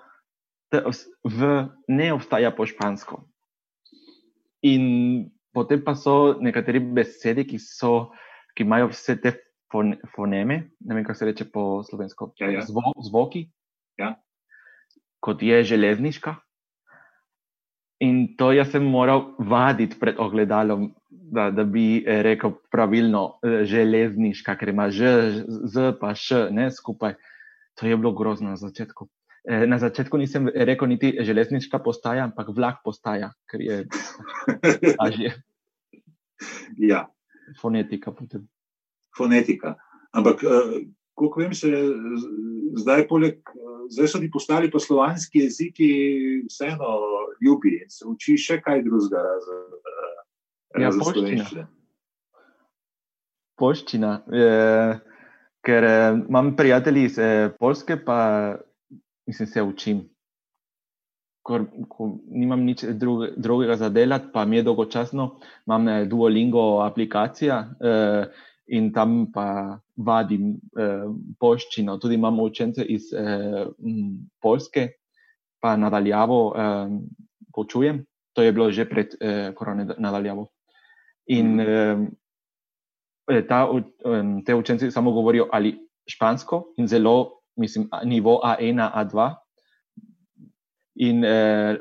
t, 0.71 0.81
v, 1.23 1.51
ne 1.87 2.07
obstaja 2.15 2.51
po 2.51 2.65
špansko. 2.65 3.21
In 4.65 5.29
potem 5.53 5.81
pa 5.83 5.93
so 5.97 6.37
nekateri 6.41 6.79
besede, 6.81 7.45
ki, 7.45 7.59
so, 7.61 8.11
ki 8.55 8.65
imajo 8.65 8.91
vse 8.93 9.17
te 9.21 9.35
fon, 9.71 9.95
foneme, 10.15 10.71
ne 10.79 10.95
vem, 10.95 11.03
kako 11.05 11.17
se 11.17 11.29
reče 11.31 11.49
po 11.53 11.83
slovensko, 11.87 12.33
ja, 12.39 12.51
ja. 12.51 12.65
Zvo, 12.67 12.93
zvoki, 13.03 13.47
ja. 13.99 14.15
kot 15.19 15.43
je 15.43 15.63
železniška. 15.63 16.35
In 18.01 18.33
to 18.37 18.49
jaz 18.49 18.71
sem 18.73 18.85
moral 18.85 19.35
vaditi 19.37 19.99
pred 19.99 20.17
ogledalom, 20.17 20.89
da, 21.31 21.51
da 21.51 21.63
bi 21.63 22.03
eh, 22.07 22.21
rekel 22.21 22.51
pravilno, 22.71 23.39
eh, 23.43 23.63
železniška, 23.65 24.55
ker 24.59 24.69
ima 24.69 24.89
že, 24.91 25.11
z, 25.47 25.91
pa 25.99 26.11
še 26.15 26.49
ne 26.51 26.67
skupaj. 26.71 27.15
To 27.79 27.87
je 27.87 27.97
bilo 27.97 28.11
grozno 28.11 28.51
na 28.51 28.59
začetku. 28.59 29.07
Eh, 29.47 29.63
na 29.67 29.79
začetku 29.79 30.19
nisem 30.19 30.51
rekel 30.51 30.91
niti 30.91 31.13
železniška 31.23 31.79
postaja, 31.79 32.27
ampak 32.27 32.51
vlak 32.51 32.83
postaja, 32.83 33.31
ker 33.47 33.63
je 33.63 33.77
lažje. 34.99 35.31
ja. 36.91 37.07
Fonetika. 37.61 38.11
Potem. 38.11 38.47
Fonetika. 39.15 39.75
Ampak, 40.11 40.43
kako 41.15 41.39
vem, 41.39 41.55
se 41.55 41.71
zdaj, 42.79 43.05
poleg, 43.07 43.39
zdaj 43.91 44.07
so 44.07 44.19
ti 44.19 44.27
postali 44.31 44.71
poslovanski 44.71 45.45
jeziki, 45.45 45.89
vseeno 46.47 46.91
ljubi 47.43 47.77
in 47.81 47.91
se 47.91 48.07
uči 48.07 48.37
še 48.39 48.59
kaj 48.63 48.83
drugega. 48.83 49.23
Ja, 50.79 50.91
poščina. 50.95 51.67
Poščina. 53.59 54.11
Eh, 54.31 54.93
ker 55.65 55.83
eh, 55.87 56.13
imam 56.29 56.55
prijatelji 56.57 57.03
iz 57.09 57.17
eh, 57.19 57.49
Polske, 57.59 57.97
pa 58.05 58.19
mislim, 59.27 59.47
se 59.47 59.63
učim. 59.63 60.01
Ko, 61.41 61.57
ko 61.89 62.07
nimam 62.29 62.61
nič 62.65 62.83
druge, 63.01 63.31
drugega 63.37 63.75
za 63.75 63.89
delati, 63.89 64.29
pa 64.33 64.45
mi 64.45 64.59
je 64.59 64.63
dolgočasno, 64.69 65.27
imam 65.67 65.87
eh, 65.89 66.05
Duolingo 66.05 66.81
aplikacijo 66.85 67.57
eh, 67.81 68.25
in 68.71 68.91
tam 68.93 69.25
pa 69.33 69.79
vadim 69.97 70.53
eh, 70.77 71.09
poščino. 71.39 71.97
Tudi 71.99 72.15
imam 72.15 72.39
učence 72.39 72.85
iz 72.85 73.11
eh, 73.13 73.65
Polske, 74.41 74.87
pa 75.61 75.75
nadaljavo 75.77 76.39
eh, 76.55 76.95
počujem. 77.53 78.05
To 78.33 78.45
je 78.45 78.51
bilo 78.55 78.71
že 78.71 78.87
pred 78.87 79.17
eh, 79.19 79.51
koronavirusom 79.57 80.01
nadaljavo. 80.01 80.47
In 81.31 81.55
mm. 81.55 82.07
eh, 83.31 83.45
ta, 83.47 83.61
eh, 83.71 84.41
te 84.45 84.55
učenci 84.55 84.91
samo 84.91 85.11
govorijo 85.11 85.47
ali 85.51 85.77
špansko 86.07 86.73
in 86.77 86.87
zelo, 86.87 87.41
mislim, 87.55 87.87
nivo 88.05 88.41
A1, 88.43 88.89
A2. 88.95 89.35
In 90.95 91.23
eh, 91.25 91.77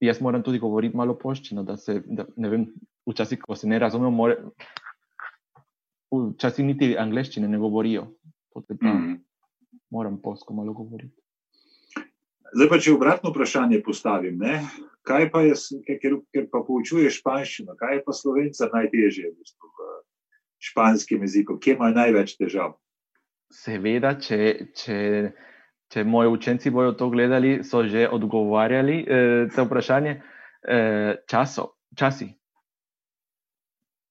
jaz 0.00 0.20
moram 0.20 0.42
tudi 0.42 0.58
govoriti 0.58 0.96
malo 0.96 1.14
poščino, 1.18 1.62
da 1.62 1.76
se, 1.76 2.02
da, 2.06 2.26
ne 2.36 2.48
vem, 2.48 2.66
včasih, 3.06 3.38
ko 3.40 3.54
se 3.54 3.68
ne 3.68 3.78
razumemo, 3.78 4.28
včasih 6.34 6.66
niti 6.66 6.96
angleščine 6.98 7.48
ne 7.48 7.58
govorijo. 7.58 8.08
Potem 8.52 8.78
mm. 8.82 9.14
moram 9.90 10.18
polsko 10.22 10.54
malo 10.54 10.72
govoriti. 10.72 11.14
Zdaj 12.56 12.68
pa, 12.70 12.78
če 12.80 12.92
obratno 12.94 13.30
vprašanje 13.30 13.82
postavim, 13.84 14.38
ne? 14.38 14.60
Kaj 15.06 15.28
pa 15.32 15.42
je, 15.46 15.54
ker, 15.86 16.18
ker 16.34 16.48
pa 16.52 16.62
poučuješ 16.66 17.20
španščino, 17.20 17.76
kaj 17.78 17.98
je 17.98 18.04
pa 18.06 18.14
slovenca 18.16 18.68
najtežje 18.72 19.30
v, 19.30 19.34
bistvu, 19.38 19.70
v 19.70 19.90
španskem 20.70 21.26
jeziku, 21.26 21.58
kje 21.62 21.76
imajo 21.76 21.96
največ 22.00 22.34
težav? 22.40 22.74
Seveda, 23.54 24.16
če, 24.18 24.38
če, 24.74 24.96
če 25.92 26.06
moji 26.06 26.32
učenci 26.34 26.72
bodo 26.74 26.96
to 26.98 27.10
gledali, 27.12 27.60
so 27.62 27.84
že 27.86 28.08
odgovarjali 28.10 28.96
eh, 29.04 29.44
to 29.54 29.68
vprašanje. 29.68 30.16
Eh, 30.66 31.12
časo, 31.30 31.76
časi. 31.94 32.32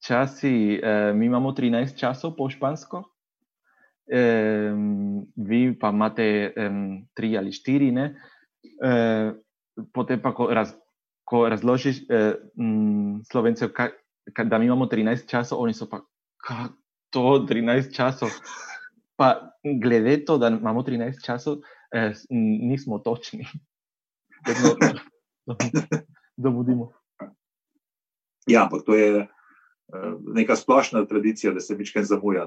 Časi, 0.05 0.79
eh, 0.79 1.11
mi 1.17 1.27
imamo 1.27 1.51
13 1.51 1.97
časov 1.99 2.37
po 2.37 2.47
špansko, 2.47 3.03
eh, 4.07 4.71
vi 5.35 5.61
pa 5.75 5.91
imate 5.91 6.29
eh, 6.55 6.71
3 7.19 7.37
ali 7.41 7.51
4, 7.51 7.91
ne? 7.91 8.07
Eh, 8.79 9.35
potem 9.91 10.21
pa, 10.21 10.31
raz, 10.55 10.71
ko 11.25 11.50
razložiš 11.50 12.01
eh, 12.10 12.34
m, 12.58 13.22
slovencev, 13.25 13.74
ka, 13.74 13.89
ka, 14.34 14.44
da 14.44 14.58
mi 14.58 14.65
imamo 14.65 14.86
13 14.86 15.27
časov, 15.29 15.62
oni 15.62 15.74
so 15.74 15.89
pa, 15.89 16.01
kako 16.38 16.74
to 17.15 17.46
13 17.48 17.96
časov. 17.96 18.29
Pa 19.15 19.55
glede 19.82 20.25
to, 20.25 20.38
da 20.38 20.48
imamo 20.51 20.84
13 20.84 21.24
časov, 21.24 21.62
eh, 21.96 22.12
nismo 22.29 23.00
točni. 23.00 23.48
Zamudimo. 26.38 26.91
Ja, 28.46 28.63
ampak 28.63 28.86
to 28.86 28.94
je 28.94 29.25
eh, 29.25 29.27
neka 30.36 30.55
splošna 30.55 31.05
tradicija, 31.10 31.53
da 31.53 31.60
se 31.60 31.75
večkrat 31.75 32.05
zamuja. 32.05 32.46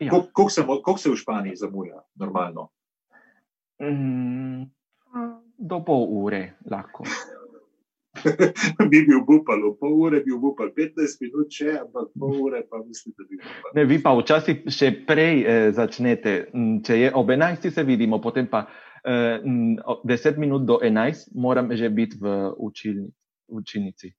Ja. 0.00 0.10
Kako 0.10 0.50
se, 0.50 0.64
se 0.98 1.10
v 1.10 1.16
Španiji 1.16 1.56
zamuja, 1.56 2.02
normalno? 2.14 2.68
Mm, 3.80 4.68
do 5.56 5.80
pol 5.84 6.04
ure 6.20 6.52
lahko. 6.70 7.08
bi 8.90 9.02
bil 9.06 9.22
upal, 9.22 9.62
pol 9.80 9.94
ure 10.06 10.20
bi 10.24 10.34
upal, 10.34 10.70
15 10.76 11.22
minut 11.24 11.52
še, 11.52 11.78
ampak 11.82 12.10
pol 12.18 12.36
ure 12.46 12.62
pa 12.70 12.80
mislim, 12.82 13.14
da 13.18 13.26
bi 13.28 13.40
upal. 13.40 13.72
Ne, 13.78 13.86
vi 13.88 14.00
pa 14.02 14.14
včasih 14.18 14.66
še 14.72 14.92
prej 15.08 15.42
eh, 15.42 15.70
začnete, 15.76 16.36
če 16.86 17.00
je 17.00 17.12
ob 17.14 17.32
11 17.34 17.70
se 17.70 17.86
vidimo, 17.86 18.20
potem 18.22 18.48
pa 18.50 18.66
eh, 19.04 19.42
10 19.42 20.40
minut 20.42 20.66
do 20.68 20.80
11 20.82 21.32
moram 21.34 21.72
že 21.76 21.90
biti 21.90 22.18
v 22.20 22.52
učilni, 22.56 23.10
učilnici. 23.48 24.14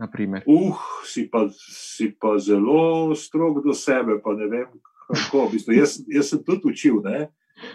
Naprimer. 0.00 0.42
Uh, 0.48 0.78
si 1.04 1.28
pa, 1.30 1.44
si 1.52 2.08
pa 2.16 2.38
zelo 2.40 3.12
strog 3.14 3.60
do 3.62 3.76
sebe, 3.76 4.16
pa 4.24 4.32
ne 4.34 4.48
vem 4.48 4.70
kako. 5.12 5.46
V 5.46 5.52
bistvu, 5.52 5.76
jaz, 5.76 6.00
jaz 6.08 6.32
sem 6.32 6.42
tudi 6.44 6.72
učil, 6.72 7.00
ne? 7.04 7.28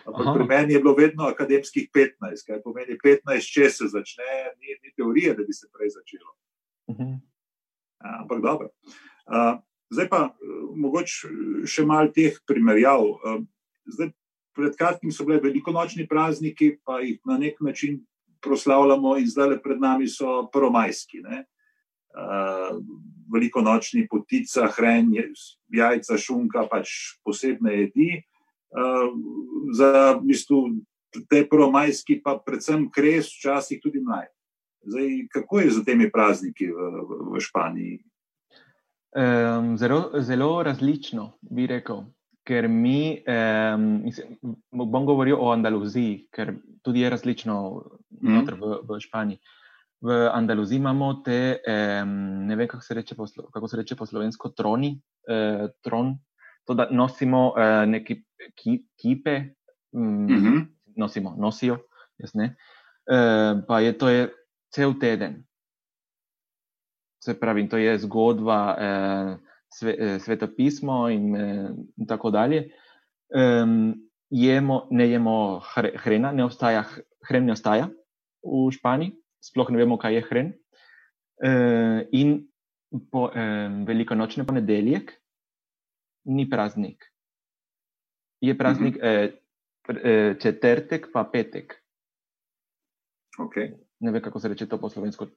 Ampak 0.08 0.36
pri 0.36 0.46
meni 0.48 0.74
je 0.74 0.80
bilo 0.80 0.96
vedno 0.96 1.28
akademskih 1.28 1.90
15, 1.94 2.46
kaj 2.48 2.62
pomeni 2.64 2.98
15, 3.04 3.52
če 3.54 3.70
se 3.70 3.88
začne, 3.92 4.28
ni, 4.60 4.76
ni 4.84 4.94
teorije, 4.96 5.36
da 5.38 5.46
bi 5.48 5.54
se 5.54 5.70
prej 5.74 5.94
začelo. 5.96 6.34
Uh 6.88 6.96
mhm. 6.96 7.04
-huh. 7.04 7.20
Ampak 8.22 8.42
dobro. 8.42 8.70
Uh, 9.28 9.60
zdaj 9.90 10.10
pa 10.10 10.36
mogoče 10.76 11.30
še 11.66 11.86
malo 11.86 12.12
teh 12.14 12.38
primerjav. 12.46 13.04
Uh, 13.04 13.44
zdaj, 13.86 14.12
pred 14.56 14.78
kratkim 14.78 15.12
so 15.12 15.26
bile 15.26 15.40
velikonočni 15.40 16.08
prazniki, 16.08 16.78
pa 16.86 17.00
jih 17.00 17.20
na 17.26 17.38
nek 17.38 17.62
način 17.62 18.06
proslavljamo, 18.42 19.18
in 19.18 19.28
zdaj 19.28 19.62
pred 19.64 19.80
nami 19.80 20.08
so 20.08 20.50
prvomajski. 20.54 21.22
Uh, 21.22 22.82
velikonočni 23.34 24.08
potica, 24.08 24.68
hren, 24.78 25.14
jajca, 25.70 26.18
šunka, 26.18 26.68
pač 26.72 26.90
posebne 27.24 27.74
jedi. 27.74 28.10
Uh, 28.18 28.37
za 29.78 29.92
v 30.18 30.26
bistvu, 30.28 30.62
te 31.30 31.44
prvomajski, 31.50 32.20
pa 32.24 32.36
predvsem 32.40 32.90
kres, 32.92 33.32
včasih 33.38 33.80
tudi 33.84 34.04
mlaj. 34.04 34.28
Zdaj, 34.88 35.08
kako 35.34 35.60
je 35.60 35.72
z 35.72 35.86
temi 35.88 36.12
prazniki 36.12 36.70
v, 36.72 36.92
v, 37.32 37.40
Španiji? 37.44 37.98
Um, 39.18 39.74
zelo, 39.80 40.12
zelo 40.22 40.52
različno, 40.64 41.32
bi 41.42 41.66
rekel 41.68 42.06
ker 42.48 42.68
mi, 42.72 43.20
um, 43.28 44.08
bom 44.72 45.06
govoril 45.08 45.36
o 45.36 45.52
Andaluziji, 45.52 46.28
ker 46.32 46.56
tudi 46.86 47.04
je 47.04 47.12
različno 47.12 47.56
mm. 48.22 48.44
v, 48.62 48.78
v 48.88 49.00
Španiji. 49.04 49.42
V 50.08 50.14
Andaluziji 50.30 50.80
imamo 50.80 51.10
te, 51.26 51.58
um, 51.58 52.14
ne 52.48 52.56
vem, 52.56 52.70
kako 52.70 52.86
se 52.86 52.96
reče 52.96 53.18
po, 53.18 53.28
kako 53.54 53.68
se 53.68 53.82
reče 53.82 53.98
po 54.00 54.06
slovensko, 54.06 54.54
troni, 54.56 54.94
uh, 55.28 55.68
tron, 55.84 56.16
to, 56.68 56.76
da 56.76 56.90
nosimo 56.92 57.54
uh, 57.56 57.88
neke 57.88 58.22
ki, 58.56 58.84
kipe, 59.00 59.56
um, 59.92 60.26
mm 60.26 60.28
-hmm. 60.28 60.66
nosimo, 60.96 61.36
nosijo, 61.40 61.78
jaz 62.18 62.36
ne. 62.36 62.56
Uh, 63.08 63.64
pa 63.68 63.80
je 63.80 63.98
to 63.98 64.10
je 64.10 64.30
cel 64.74 64.94
teden. 65.00 65.44
Se 67.24 67.40
pravi, 67.40 67.70
to 67.70 67.78
je 67.78 67.98
zgodba. 67.98 68.76
Uh, 68.78 69.48
sve, 69.70 69.96
eh, 70.00 70.20
svetopismo 70.20 71.10
in, 71.10 71.36
in 71.98 72.08
tako 72.08 72.32
dalje. 72.32 72.70
Um, 73.30 73.96
jemo, 74.30 74.88
ne 74.92 75.10
jemo 75.10 75.62
hrena, 75.96 76.32
ne 76.32 76.44
obstaja, 76.44 76.84
hren 77.30 77.46
ne 77.46 77.52
obstaja 77.52 77.90
v 78.44 78.72
Španiji, 78.72 79.16
sploh 79.44 79.70
ne 79.72 79.78
vemo, 79.78 79.98
kaj 80.00 80.16
je 80.16 80.26
hren. 80.30 80.54
Uh, 81.38 82.02
in 82.12 82.40
po 83.12 83.28
um, 83.28 83.84
velikonočni 83.86 84.46
ponedeljek 84.46 85.12
ni 86.28 86.46
praznik. 86.50 87.06
Je 88.42 88.54
praznik 88.58 88.96
mm 88.96 89.02
-hmm. 89.02 89.34
uh, 89.90 90.38
četrtek, 90.38 91.10
pa 91.14 91.24
petek. 91.24 91.74
Okay. 93.38 93.74
Ne 94.00 94.12
vem, 94.12 94.22
kako 94.22 94.40
se 94.40 94.48
reče 94.48 94.66
to 94.66 94.78
po 94.78 94.90
slovensko. 94.90 95.28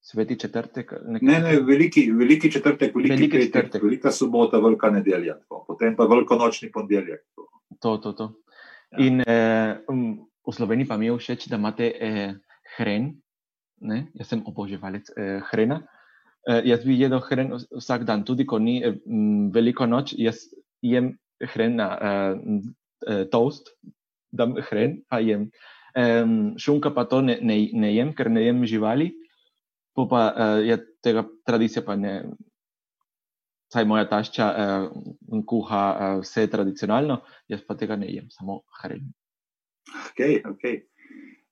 Sveti 0.00 0.38
četrtek. 0.38 0.92
Ne, 1.04 1.40
ne, 1.40 1.60
veliki, 1.60 2.10
veliki 2.12 2.52
četrtek, 2.52 2.94
veliki, 2.94 3.10
veliki 3.10 3.30
petek, 3.30 3.52
četrtek. 3.52 3.82
velika 3.82 4.10
sobota, 4.10 4.58
velika 4.58 4.90
nedelja, 4.90 5.34
tako. 5.34 5.64
potem 5.66 5.96
pa 5.96 6.04
velikonočni 6.04 6.70
ponedeljek. 6.72 7.24
To, 7.80 7.96
to, 7.96 8.12
to. 8.12 8.32
Ja. 8.92 8.98
In 8.98 9.20
eh, 9.26 9.76
v 10.46 10.52
Sloveniji 10.52 10.88
pa 10.88 10.96
mi 10.96 11.06
je 11.06 11.18
všeč, 11.18 11.48
da 11.50 11.56
imate 11.56 11.90
eh, 12.00 12.34
hren. 12.76 13.10
Ne? 13.80 14.06
Jaz 14.14 14.30
sem 14.32 14.42
oboževalec 14.46 15.10
eh, 15.16 15.42
hrena. 15.50 15.82
Eh, 16.48 16.62
jaz 16.64 16.84
bi 16.84 16.96
jedel 16.96 17.20
hren 17.28 17.54
vsak 17.76 18.04
dan, 18.08 18.24
tudi 18.24 18.46
ko 18.48 18.58
ni 18.58 18.80
eh, 18.84 18.96
veliko 19.52 19.86
noč. 19.86 20.14
Jaz 20.16 20.46
jem 20.82 21.14
hren 21.54 21.76
na 21.76 21.88
eh, 22.00 23.24
toast, 23.32 23.74
da 24.32 24.48
hren, 24.70 25.02
pa 25.08 25.20
jem. 25.20 25.50
Eh, 25.96 26.24
šunka 26.58 26.94
pa 26.94 27.04
to 27.10 27.20
ne, 27.22 27.38
ne, 27.42 27.60
ne 27.72 27.94
jem, 27.94 28.12
ker 28.16 28.30
ne 28.32 28.46
jem 28.48 28.64
živali 28.66 29.12
pa 30.06 30.34
uh, 30.36 30.60
je 30.62 30.76
tega 31.02 31.24
tradicija, 31.46 31.82
pa 31.82 31.96
ne. 31.96 32.22
Saj 33.72 33.84
moja 33.84 34.06
tašča 34.08 34.46
uh, 34.48 35.42
kuha 35.46 35.82
uh, 35.92 36.20
vse 36.22 36.46
tradicionalno, 36.48 37.18
jaz 37.48 37.64
pa 37.66 37.76
tega 37.76 37.98
ne 38.00 38.08
jem, 38.08 38.30
samo 38.30 38.62
hren. 38.80 39.10
Okay, 40.10 40.38
okay. 40.44 40.84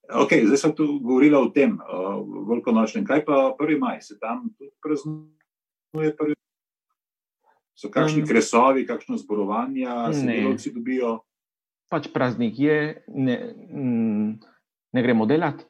Okay, 0.07 0.47
zdaj 0.47 0.59
sem 0.62 0.73
tu 0.77 0.87
govorila 1.03 1.40
o 1.42 1.51
tem, 1.51 1.75
uh, 1.83 2.23
velikonočnem. 2.49 3.05
Kaj 3.07 3.25
pa 3.27 3.55
prvi 3.59 3.79
maj, 3.79 4.01
se 4.07 4.19
tam 4.19 4.49
tudi 4.55 4.71
praznuje 4.83 6.12
prvi? 6.19 6.37
So 7.77 7.90
kakšni 7.92 8.23
um, 8.23 8.29
kresovi, 8.29 8.87
kakšno 8.88 9.19
zborovanje, 9.21 9.85
se 10.14 10.23
delavci 10.25 10.73
dobijo? 10.73 11.19
Pač 11.92 12.09
praznik 12.14 12.59
je, 12.59 13.03
ne, 13.12 13.37
ne 14.92 15.03
gremo 15.03 15.27
delati 15.27 15.66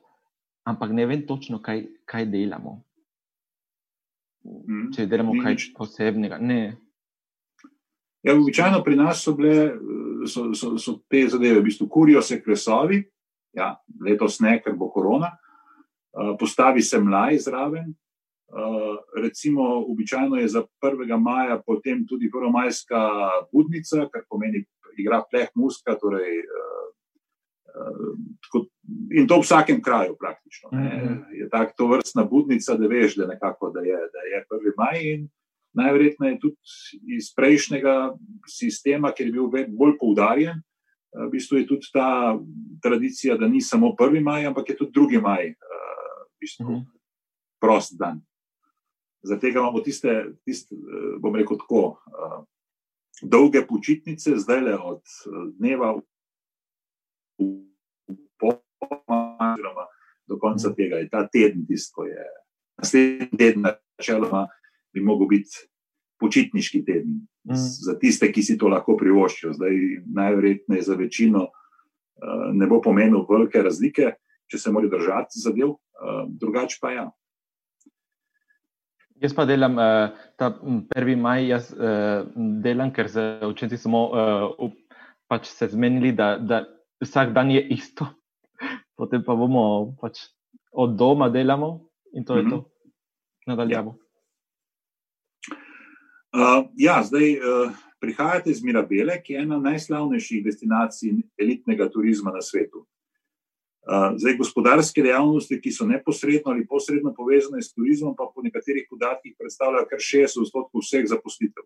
ampak 0.67 0.91
ne 0.91 1.07
vem 1.07 1.23
točno, 1.27 1.63
kaj, 1.63 1.85
kaj 2.05 2.27
delamo. 2.27 2.81
Mm. 4.47 4.91
Če 4.95 5.07
delamo 5.11 5.37
kaj 5.43 5.71
posebnega. 5.77 6.41
Ja, 8.27 8.35
običajno 8.35 8.83
pri 8.85 8.99
nas 8.99 9.23
so 9.23 9.37
bile 9.39 9.71
so, 10.27 10.51
so, 10.59 10.75
so 10.83 10.99
te 11.11 11.23
zadeve, 11.31 11.61
v 11.61 11.69
bistvu 11.69 11.87
kurijo 11.91 12.23
se 12.23 12.41
kresovi, 12.43 13.05
ja, 13.57 13.75
letos 14.05 14.41
ne, 14.45 14.59
ker 14.63 14.77
bo 14.77 14.91
korona, 14.93 15.33
uh, 15.33 16.35
postavi 16.41 16.83
se 16.83 17.01
mlaj 17.01 17.41
zraven. 17.49 17.95
Uh, 18.47 19.01
recimo, 19.23 19.65
običajno 19.91 20.39
je 20.39 20.49
za 20.49 20.63
1. 20.85 21.19
maja 21.19 21.59
potem 21.67 22.05
tudi 22.07 22.31
prvomajska 22.31 23.01
budnica, 23.53 24.07
kar 24.13 24.23
pomeni, 24.31 24.63
igra 24.97 25.25
pleh 25.31 25.49
muska, 25.59 25.97
torej 26.01 26.45
uh, 26.47 26.77
in 29.11 29.27
to 29.29 29.41
v 29.41 29.45
vsakem 29.45 29.83
kraju, 29.83 30.17
praktično. 30.19 30.71
Ne. 30.73 31.03
Mhm. 31.05 31.15
Je 31.33 31.49
tako 31.51 31.73
to 31.77 31.87
vrstna 31.87 32.25
budnica, 32.25 32.77
da 32.77 32.87
veš, 32.87 33.17
da, 33.17 33.27
nekako, 33.27 33.71
da, 33.71 33.81
je, 33.81 33.99
da 34.15 34.21
je 34.31 34.45
prvi 34.49 34.73
maj. 34.77 35.01
In 35.03 35.29
najverjetneje 35.77 36.39
tudi 36.41 36.57
iz 37.17 37.35
prejšnjega 37.37 38.15
sistema, 38.49 39.13
ker 39.13 39.27
je 39.27 39.33
bil 39.33 39.51
bolj 39.51 39.99
poudarjen, 40.01 40.63
v 41.17 41.31
bistvu 41.33 41.59
je 41.59 41.67
tudi 41.67 41.89
ta 41.93 42.39
tradicija, 42.83 43.37
da 43.37 43.49
ni 43.49 43.61
samo 43.61 43.95
prvi 43.97 44.21
maj, 44.21 44.47
ampak 44.47 44.69
je 44.69 44.77
tudi 44.77 44.93
drugi 44.95 45.21
maj, 45.21 45.53
v 45.53 46.41
bistvu 46.41 46.71
mhm. 46.71 46.83
prost 47.61 47.97
dan. 47.99 48.21
Zato 49.27 49.47
imamo 49.47 49.81
tiste, 49.81 50.37
tiste, 50.45 50.77
bom 51.21 51.35
rekel, 51.35 51.59
tako 51.59 51.99
dolge 53.23 53.65
počitnice, 53.67 54.37
zdaj 54.37 54.61
le 54.61 54.77
od 54.77 55.03
dneva 55.59 55.95
oziroma 58.39 59.87
do 60.27 60.39
konca 60.39 60.69
mhm. 60.69 60.77
tega 60.77 60.97
je 60.97 61.09
ta 61.09 61.29
teden, 61.29 61.67
tisto, 61.67 62.05
je 62.05 62.25
naslednji 62.79 63.39
teden, 63.39 63.63
načeloma, 63.63 64.47
bi 64.93 65.01
lahko 65.01 65.27
bil 65.27 65.45
počitniški 66.21 66.83
teden 66.85 67.21
mm. 67.45 67.59
za 67.59 67.97
tiste, 68.01 68.31
ki 68.33 68.43
si 68.43 68.57
to 68.59 68.71
lahko 68.73 68.97
privoščijo. 68.97 69.53
Zdaj, 69.57 69.77
najverjetneje 70.17 70.87
za 70.89 70.97
večino 70.99 71.47
uh, 71.49 72.49
ne 72.53 72.67
bo 72.67 72.81
pomenil 72.85 73.27
velike 73.29 73.63
razlike, 73.63 74.15
če 74.51 74.59
se 74.59 74.73
morajo 74.73 74.95
držati 74.97 75.43
zadev, 75.43 75.77
uh, 75.77 76.25
drugače 76.29 76.79
pa 76.83 76.93
ja. 76.95 77.07
Jaz 79.23 79.33
pa 79.33 79.47
delam 79.49 79.79
uh, 79.81 80.13
ta 80.37 80.51
prvi 80.93 81.17
maj, 81.17 81.47
jaz 81.49 81.71
uh, 81.73 82.27
delam, 82.65 82.93
ker 82.93 83.09
se 83.09 83.25
učenci 83.49 83.79
smo 83.81 84.07
uh, 84.13 84.73
pač 85.29 85.49
se 85.49 85.69
zmenili, 85.73 86.13
da, 86.13 86.37
da 86.39 86.65
vsak 87.03 87.33
dan 87.37 87.51
je 87.51 87.63
isto 87.75 88.07
potem 88.99 89.25
pa 89.25 89.37
bomo 89.37 89.97
pač 90.01 90.27
od 90.73 90.97
doma 90.97 91.29
delamo 91.33 91.89
in 92.13 92.25
to 92.25 92.37
je 92.37 92.43
mm 92.43 92.47
-hmm. 92.47 92.51
to, 92.51 92.71
nadaljujemo. 93.47 93.91
Ja. 93.91 94.06
Uh, 96.37 96.69
ja, 96.77 97.01
zdaj 97.03 97.39
uh, 97.39 97.73
prihajate 98.01 98.51
iz 98.51 98.61
Mirabele, 98.63 99.15
ki 99.23 99.33
je 99.33 99.43
ena 99.43 99.57
najslavnejših 99.59 100.43
destinacij 100.45 101.15
elitnega 101.41 101.89
turizma 101.89 102.29
na 102.35 102.43
svetu. 102.45 102.83
Uh, 103.87 104.13
zdaj, 104.21 104.37
gospodarske 104.37 105.01
dejavnosti, 105.03 105.57
ki 105.61 105.73
so 105.73 105.87
neposredno 105.89 106.53
ali 106.53 106.67
posredno 106.69 107.15
povezane 107.17 107.63
s 107.63 107.73
turizmom, 107.73 108.13
pa 108.19 108.29
po 108.35 108.43
nekaterih 108.45 108.85
podatkih 108.91 109.33
predstavljajo 109.39 109.89
kar 109.89 110.03
60 110.09 110.43
odstotkov 110.43 110.85
vseh 110.85 111.07
zaposlitev. 111.09 111.65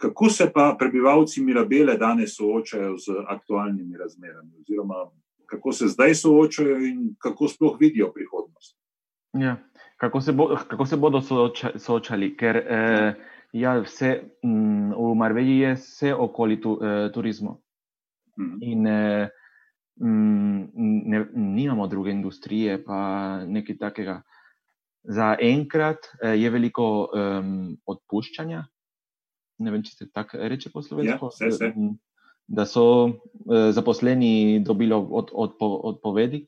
Kako 0.00 0.30
se 0.30 0.46
pa 0.54 0.72
prebivalci 0.78 1.42
Mirabele 1.44 1.98
danes 1.98 2.36
soočajo 2.36 2.96
z 2.96 3.18
aktualnimi 3.28 3.98
razmerami, 3.98 4.62
oziroma 4.64 5.10
kako 5.46 5.72
se 5.72 5.90
zdaj 5.92 6.14
soočajo 6.14 6.78
in 6.86 7.14
kako 7.18 7.48
sploh 7.48 7.76
vidijo 7.80 8.08
prihodnost. 8.12 8.78
Ja, 9.32 9.56
kako, 9.96 10.20
se 10.20 10.32
bo, 10.32 10.56
kako 10.68 10.86
se 10.86 10.96
bodo 10.96 11.20
sooča, 11.20 11.76
soočali, 11.78 12.32
ker 12.36 12.56
eh, 12.56 13.14
ja, 13.52 13.76
vse, 13.80 14.22
m, 14.42 14.50
mm, 14.50 14.92
v 14.96 15.14
Marveji 15.14 15.58
je 15.58 15.74
vse 15.74 16.14
okoli 16.14 16.60
tu, 16.60 16.78
eh, 16.82 17.10
turizma. 17.12 17.56
Hmm. 18.36 18.58
In 18.60 18.86
eh, 18.86 19.28
mm, 20.00 20.70
ne, 21.04 21.26
nimamo 21.34 21.86
druge 21.86 22.10
industrije, 22.10 22.84
pa 22.84 23.40
nekaj 23.46 23.78
takega. 23.78 24.22
Za 25.02 25.36
enkrat 25.40 25.98
eh, 26.22 26.36
je 26.40 26.50
veliko 26.50 27.10
eh, 27.14 27.42
odpuščanja. 27.86 28.64
Ne 29.58 29.70
vem, 29.70 29.82
če 29.82 29.96
se 29.96 30.10
tako 30.10 30.40
reče 30.48 30.70
po 30.72 30.82
slovensko. 30.82 31.30
Ja, 31.40 31.68
da 32.46 32.66
so 32.66 32.84
eh, 33.08 33.72
zaposleni 33.72 34.62
dobili 34.64 34.94
od, 34.94 35.30
od, 35.32 35.58
odpovedi. 35.60 36.46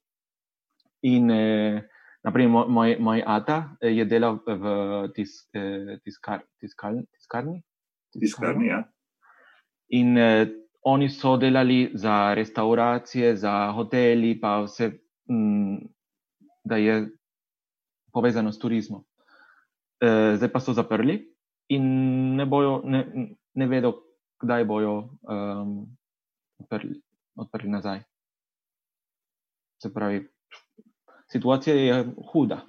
In, 1.04 1.30
eh, 1.30 1.84
naprimer, 2.24 2.68
moj, 2.68 2.96
moj 3.00 3.22
ata 3.26 3.76
eh, 3.80 3.92
je 3.98 4.04
delal 4.08 4.40
v 4.46 4.74
tis, 5.14 5.44
eh, 5.54 5.98
tiskar, 6.04 6.44
tiskal, 6.60 7.02
tiskarni. 7.12 7.60
Tiskarni, 8.14 8.68
ja. 8.68 8.84
In 9.92 10.18
eh, 10.18 10.46
oni 10.84 11.08
so 11.08 11.36
delali 11.36 11.90
za 11.94 12.34
restauracije, 12.34 13.36
za 13.36 13.72
hoteli, 13.72 14.34
pa 14.40 14.60
vse, 14.64 14.90
m, 15.30 15.80
da 16.64 16.76
je 16.76 17.08
povezano 18.12 18.52
s 18.52 18.58
turizmom. 18.58 19.04
E, 20.00 20.36
zdaj 20.36 20.52
pa 20.52 20.60
so 20.60 20.72
zaprli 20.72 21.16
in 21.68 21.84
ne, 22.36 22.46
bojo, 22.46 22.82
ne, 22.84 23.04
ne 23.54 23.66
vedo, 23.66 23.94
kdaj 24.42 24.64
bojo 24.68 24.94
um, 25.22 25.86
odprli, 26.60 27.00
odprli 27.36 27.70
nazaj. 27.70 28.02
Se 29.82 29.92
pravi, 29.94 30.20
situacija 31.34 31.76
je 31.76 32.04
huda. 32.32 32.60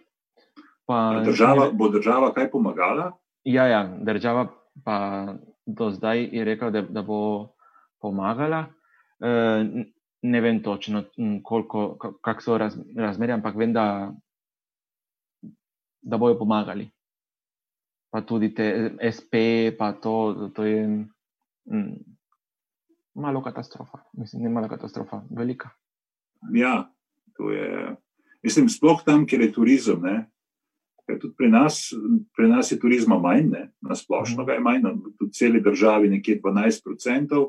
Pa, 0.85 1.21
država, 1.25 1.69
bo 1.73 1.89
država 1.89 2.33
kaj 2.33 2.49
pomagala? 2.51 3.11
Ja, 3.45 3.67
ja, 3.69 3.83
država 4.01 4.47
pa 4.83 4.97
do 5.65 5.89
zdaj 5.91 6.29
je 6.31 6.45
rekla, 6.45 6.69
da, 6.69 6.81
da 6.81 7.01
bo 7.01 7.19
pomagala. 8.01 8.65
E, 9.19 9.29
ne 10.21 10.41
vem 10.41 10.63
točno, 10.63 11.03
koliko, 11.43 11.97
kako 12.21 12.41
so 12.41 12.57
raz, 12.57 12.77
razmerje, 12.97 13.33
ampak 13.33 13.55
vem, 13.55 13.73
da, 13.73 14.11
da 16.01 16.17
bojo 16.17 16.37
pomagali. 16.39 16.89
Pa 18.09 18.21
tudi 18.21 18.53
te 18.55 18.95
SP, 19.15 19.33
pa 19.77 19.91
to, 19.93 20.49
to 20.55 20.65
je 20.65 20.83
m, 20.85 21.93
malo 23.13 23.43
katastrofa. 23.43 24.01
Mislim, 24.13 24.43
ne 24.43 24.49
malo 24.49 24.69
katastrofa, 24.69 25.21
velika. 25.29 25.69
Ja, 26.53 26.89
to 27.37 27.51
je. 27.51 27.95
Mislim, 28.45 28.69
sploh 28.69 29.01
tam, 29.05 29.25
kjer 29.25 29.47
je 29.47 29.51
turizem. 29.51 30.01
Ne? 30.05 30.15
Ker 31.05 31.19
tudi 31.21 31.33
pri 31.37 31.49
nas, 31.49 31.89
pri 32.37 32.49
nas 32.49 32.71
je 32.71 32.79
turizma 32.81 33.17
manj, 33.21 33.49
ne? 33.51 33.67
na 33.81 33.97
splošno 33.97 34.43
mhm. 34.43 34.47
ga 34.47 34.57
je 34.57 34.65
manj, 34.65 34.81
tudi 35.17 35.29
v 35.29 35.35
celi 35.35 35.61
državi 35.61 36.09
nekje 36.13 36.39
12% 36.41 37.45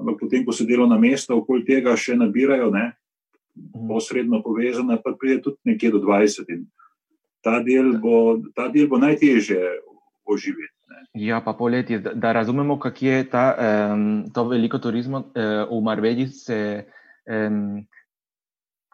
ampak 0.00 0.16
potem, 0.16 0.44
ko 0.44 0.52
se 0.52 0.64
delovna 0.64 0.96
mesta 0.96 1.36
okoli 1.36 1.64
tega 1.68 1.92
še 1.96 2.16
nabirajo, 2.16 2.72
ne, 2.72 2.90
mhm. 3.54 3.86
posredno 3.92 4.40
povezana, 4.44 4.96
pa 4.96 5.12
pride 5.12 5.44
tudi 5.44 5.60
nekje 5.68 5.92
do 5.92 6.02
20. 6.08 6.48
In 6.56 6.66
ta 7.44 7.60
del 7.64 7.96
bo, 8.00 8.40
ta 8.56 8.68
del 8.72 8.88
bo 8.88 9.00
najtežje 9.00 9.60
oživeti. 10.28 10.74
Ne. 10.90 11.04
Ja, 11.22 11.40
pa 11.44 11.54
poletje, 11.56 12.00
da, 12.02 12.14
da 12.14 12.32
razumemo, 12.36 12.78
kako 12.80 13.06
je 13.06 13.20
ta, 13.30 13.44
um, 13.54 14.26
to 14.34 14.48
veliko 14.50 14.80
turizma 14.82 15.22
uh, 15.22 15.70
v 15.70 15.80
Marveji, 15.84 16.26
se, 16.34 16.58
um, 17.24 17.80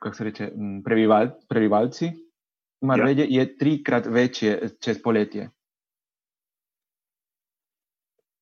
kako 0.02 0.16
se 0.16 0.24
reče, 0.24 0.50
prebival, 0.84 1.28
prebivalci. 1.48 2.10
Marveje 2.80 3.26
ja. 3.28 3.40
je 3.40 3.58
trikrat 3.58 4.06
večje 4.06 4.68
čez 4.80 5.02
poletje. 5.02 5.50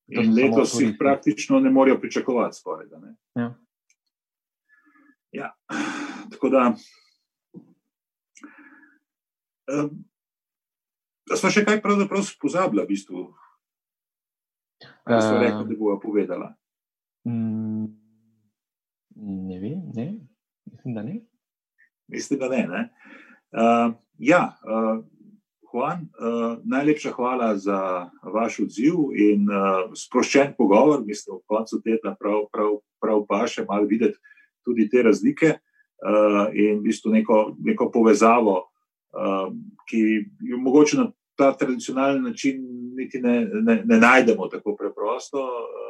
In 0.07 0.33
letos 0.35 0.75
jih 0.81 0.95
praktično 0.99 1.59
ne 1.59 1.69
morejo 1.69 1.99
pričakovati, 1.99 2.57
skoraj 2.57 2.87
da 2.87 2.99
ne. 2.99 3.15
Ja. 3.35 3.53
Ja. 5.31 5.55
Tako 6.31 6.49
da. 6.49 6.73
Da 11.25 11.37
smo 11.37 11.49
še 11.49 11.65
kaj 11.65 11.81
pravzaprav 11.81 12.27
pozabili, 12.41 12.83
v 12.83 12.87
bistvu. 12.87 13.25
Ali 15.05 15.21
so 15.21 15.39
rekli, 15.41 15.65
da 15.69 15.79
bojo 15.79 15.97
povedala? 16.01 16.51
Mm, 17.25 17.87
ne 19.49 19.59
vem, 19.59 19.81
ne. 19.95 20.07
Mislim, 20.69 20.93
da 20.93 21.03
ne. 21.03 21.19
Mislim, 22.07 22.39
da 22.39 22.49
ne. 22.49 22.67
ne? 22.67 22.89
Uh, 23.51 23.93
ja, 24.17 24.57
uh, 24.63 25.03
Juan, 25.73 26.07
uh, 26.19 26.57
najlepša 26.63 27.11
hvala 27.11 27.57
za 27.57 28.09
vaš 28.23 28.59
odziv 28.59 28.93
in 29.15 29.49
uh, 29.49 29.91
sproščen 29.95 30.53
pogovor. 30.57 31.03
Mislim, 31.05 31.37
v 31.37 31.47
koncu 31.47 31.81
tedna 31.83 32.15
prav, 32.19 32.45
prav, 32.53 32.77
prav 33.01 33.25
pa 33.29 33.43
še 33.47 33.65
malo 33.67 33.87
videti 33.89 34.15
tudi 34.65 34.87
te 34.89 35.03
razlike 35.03 35.51
uh, 35.55 36.47
in 36.53 36.79
v 36.79 36.85
bistvu 36.87 37.11
neko, 37.17 37.39
neko 37.59 37.89
povezavo, 37.93 38.55
uh, 39.17 39.49
ki 39.89 40.01
jo 40.51 40.61
mogoče 40.63 41.01
na 41.01 41.09
ta 41.35 41.51
tradicionalen 41.57 42.23
način 42.23 42.61
niti 42.95 43.19
ne, 43.19 43.41
ne, 43.53 43.81
ne 43.85 43.99
najdemo 43.99 44.47
tako 44.47 44.77
preprosto. 44.79 45.43
Uh, 45.43 45.84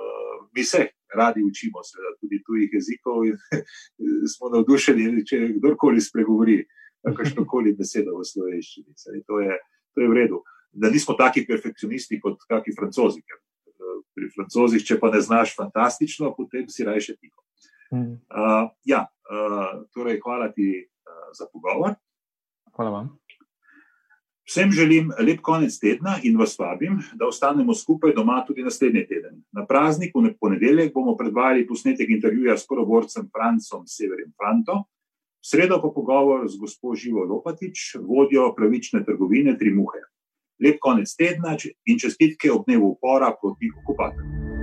mi 0.56 0.63
se 0.63 0.88
radi 1.15 1.44
učimo, 1.44 1.84
seveda, 1.84 2.15
tudi 2.20 2.41
tujih 2.46 2.74
jezikov 2.74 3.26
in 3.28 3.38
smo 4.34 4.50
navdušeni, 4.54 5.24
če 5.28 5.41
kdorkoli 5.60 6.02
spregovori. 6.02 6.63
Kakšno 7.06 7.44
koli 7.46 7.76
besedo 7.78 8.15
v 8.18 8.26
slovenščini. 8.26 8.96
To 9.30 9.38
je, 9.38 9.58
to 9.94 10.02
je 10.02 10.08
v 10.10 10.15
redu. 10.18 10.39
Da 10.74 10.89
nismo 10.89 11.13
taki 11.13 11.44
perfekcionisti 11.46 12.18
kot 12.24 12.41
kakšni 12.50 12.74
francozi. 12.74 13.22
Ker 13.22 13.38
eh, 13.38 14.00
pri 14.18 14.30
francozih, 14.34 14.82
če 14.82 14.98
pa 14.98 15.12
ne 15.13 15.22
znaš 15.22 15.54
fantastično, 15.54 16.34
potem 16.34 16.65
si 16.65 16.88
rajše 16.88 17.13
tiho. 17.20 17.46
Mm. 17.94 18.18
Uh, 18.26 18.74
ja, 18.89 19.06
uh, 19.06 19.86
torej, 19.94 20.18
hvala 20.26 20.50
ti 20.56 20.72
uh, 20.82 21.30
za 21.38 21.46
pogovor. 21.54 21.94
Hvala 22.74 22.98
vam. 22.98 23.13
Vsem 24.45 24.71
želim 24.71 25.12
lep 25.19 25.39
konec 25.41 25.79
tedna 25.79 26.19
in 26.23 26.38
vas 26.38 26.60
vabim, 26.60 26.99
da 27.13 27.27
ostanemo 27.27 27.73
skupaj 27.73 28.13
doma 28.13 28.43
tudi 28.47 28.63
naslednji 28.63 29.08
teden. 29.08 29.41
Na 29.51 29.65
praznik 29.65 30.13
v 30.15 30.34
ponedeljek 30.39 30.93
bomo 30.93 31.15
predvajali 31.17 31.67
posnetek 31.67 32.10
intervjuja 32.10 32.58
s 32.58 32.65
koroborcem 32.65 33.29
Francom 33.34 33.88
Severjem 33.88 34.31
Franto. 34.38 34.84
Sredo 35.41 35.81
pa 35.81 35.89
pogovor 35.95 36.47
z 36.49 36.58
gospod 36.58 36.97
Živo 36.97 37.23
Lopatič, 37.23 37.95
vodjo 38.01 38.53
pravične 38.58 39.05
trgovine 39.05 39.58
Tri 39.58 39.73
Muhe. 39.73 40.05
Lep 40.62 40.77
konec 40.81 41.15
tedna 41.17 41.58
in 41.86 41.99
čestitke 41.99 42.51
ob 42.51 42.65
dnevu 42.65 42.93
upora 42.95 43.34
proti 43.41 43.69
okupatorju. 43.81 44.55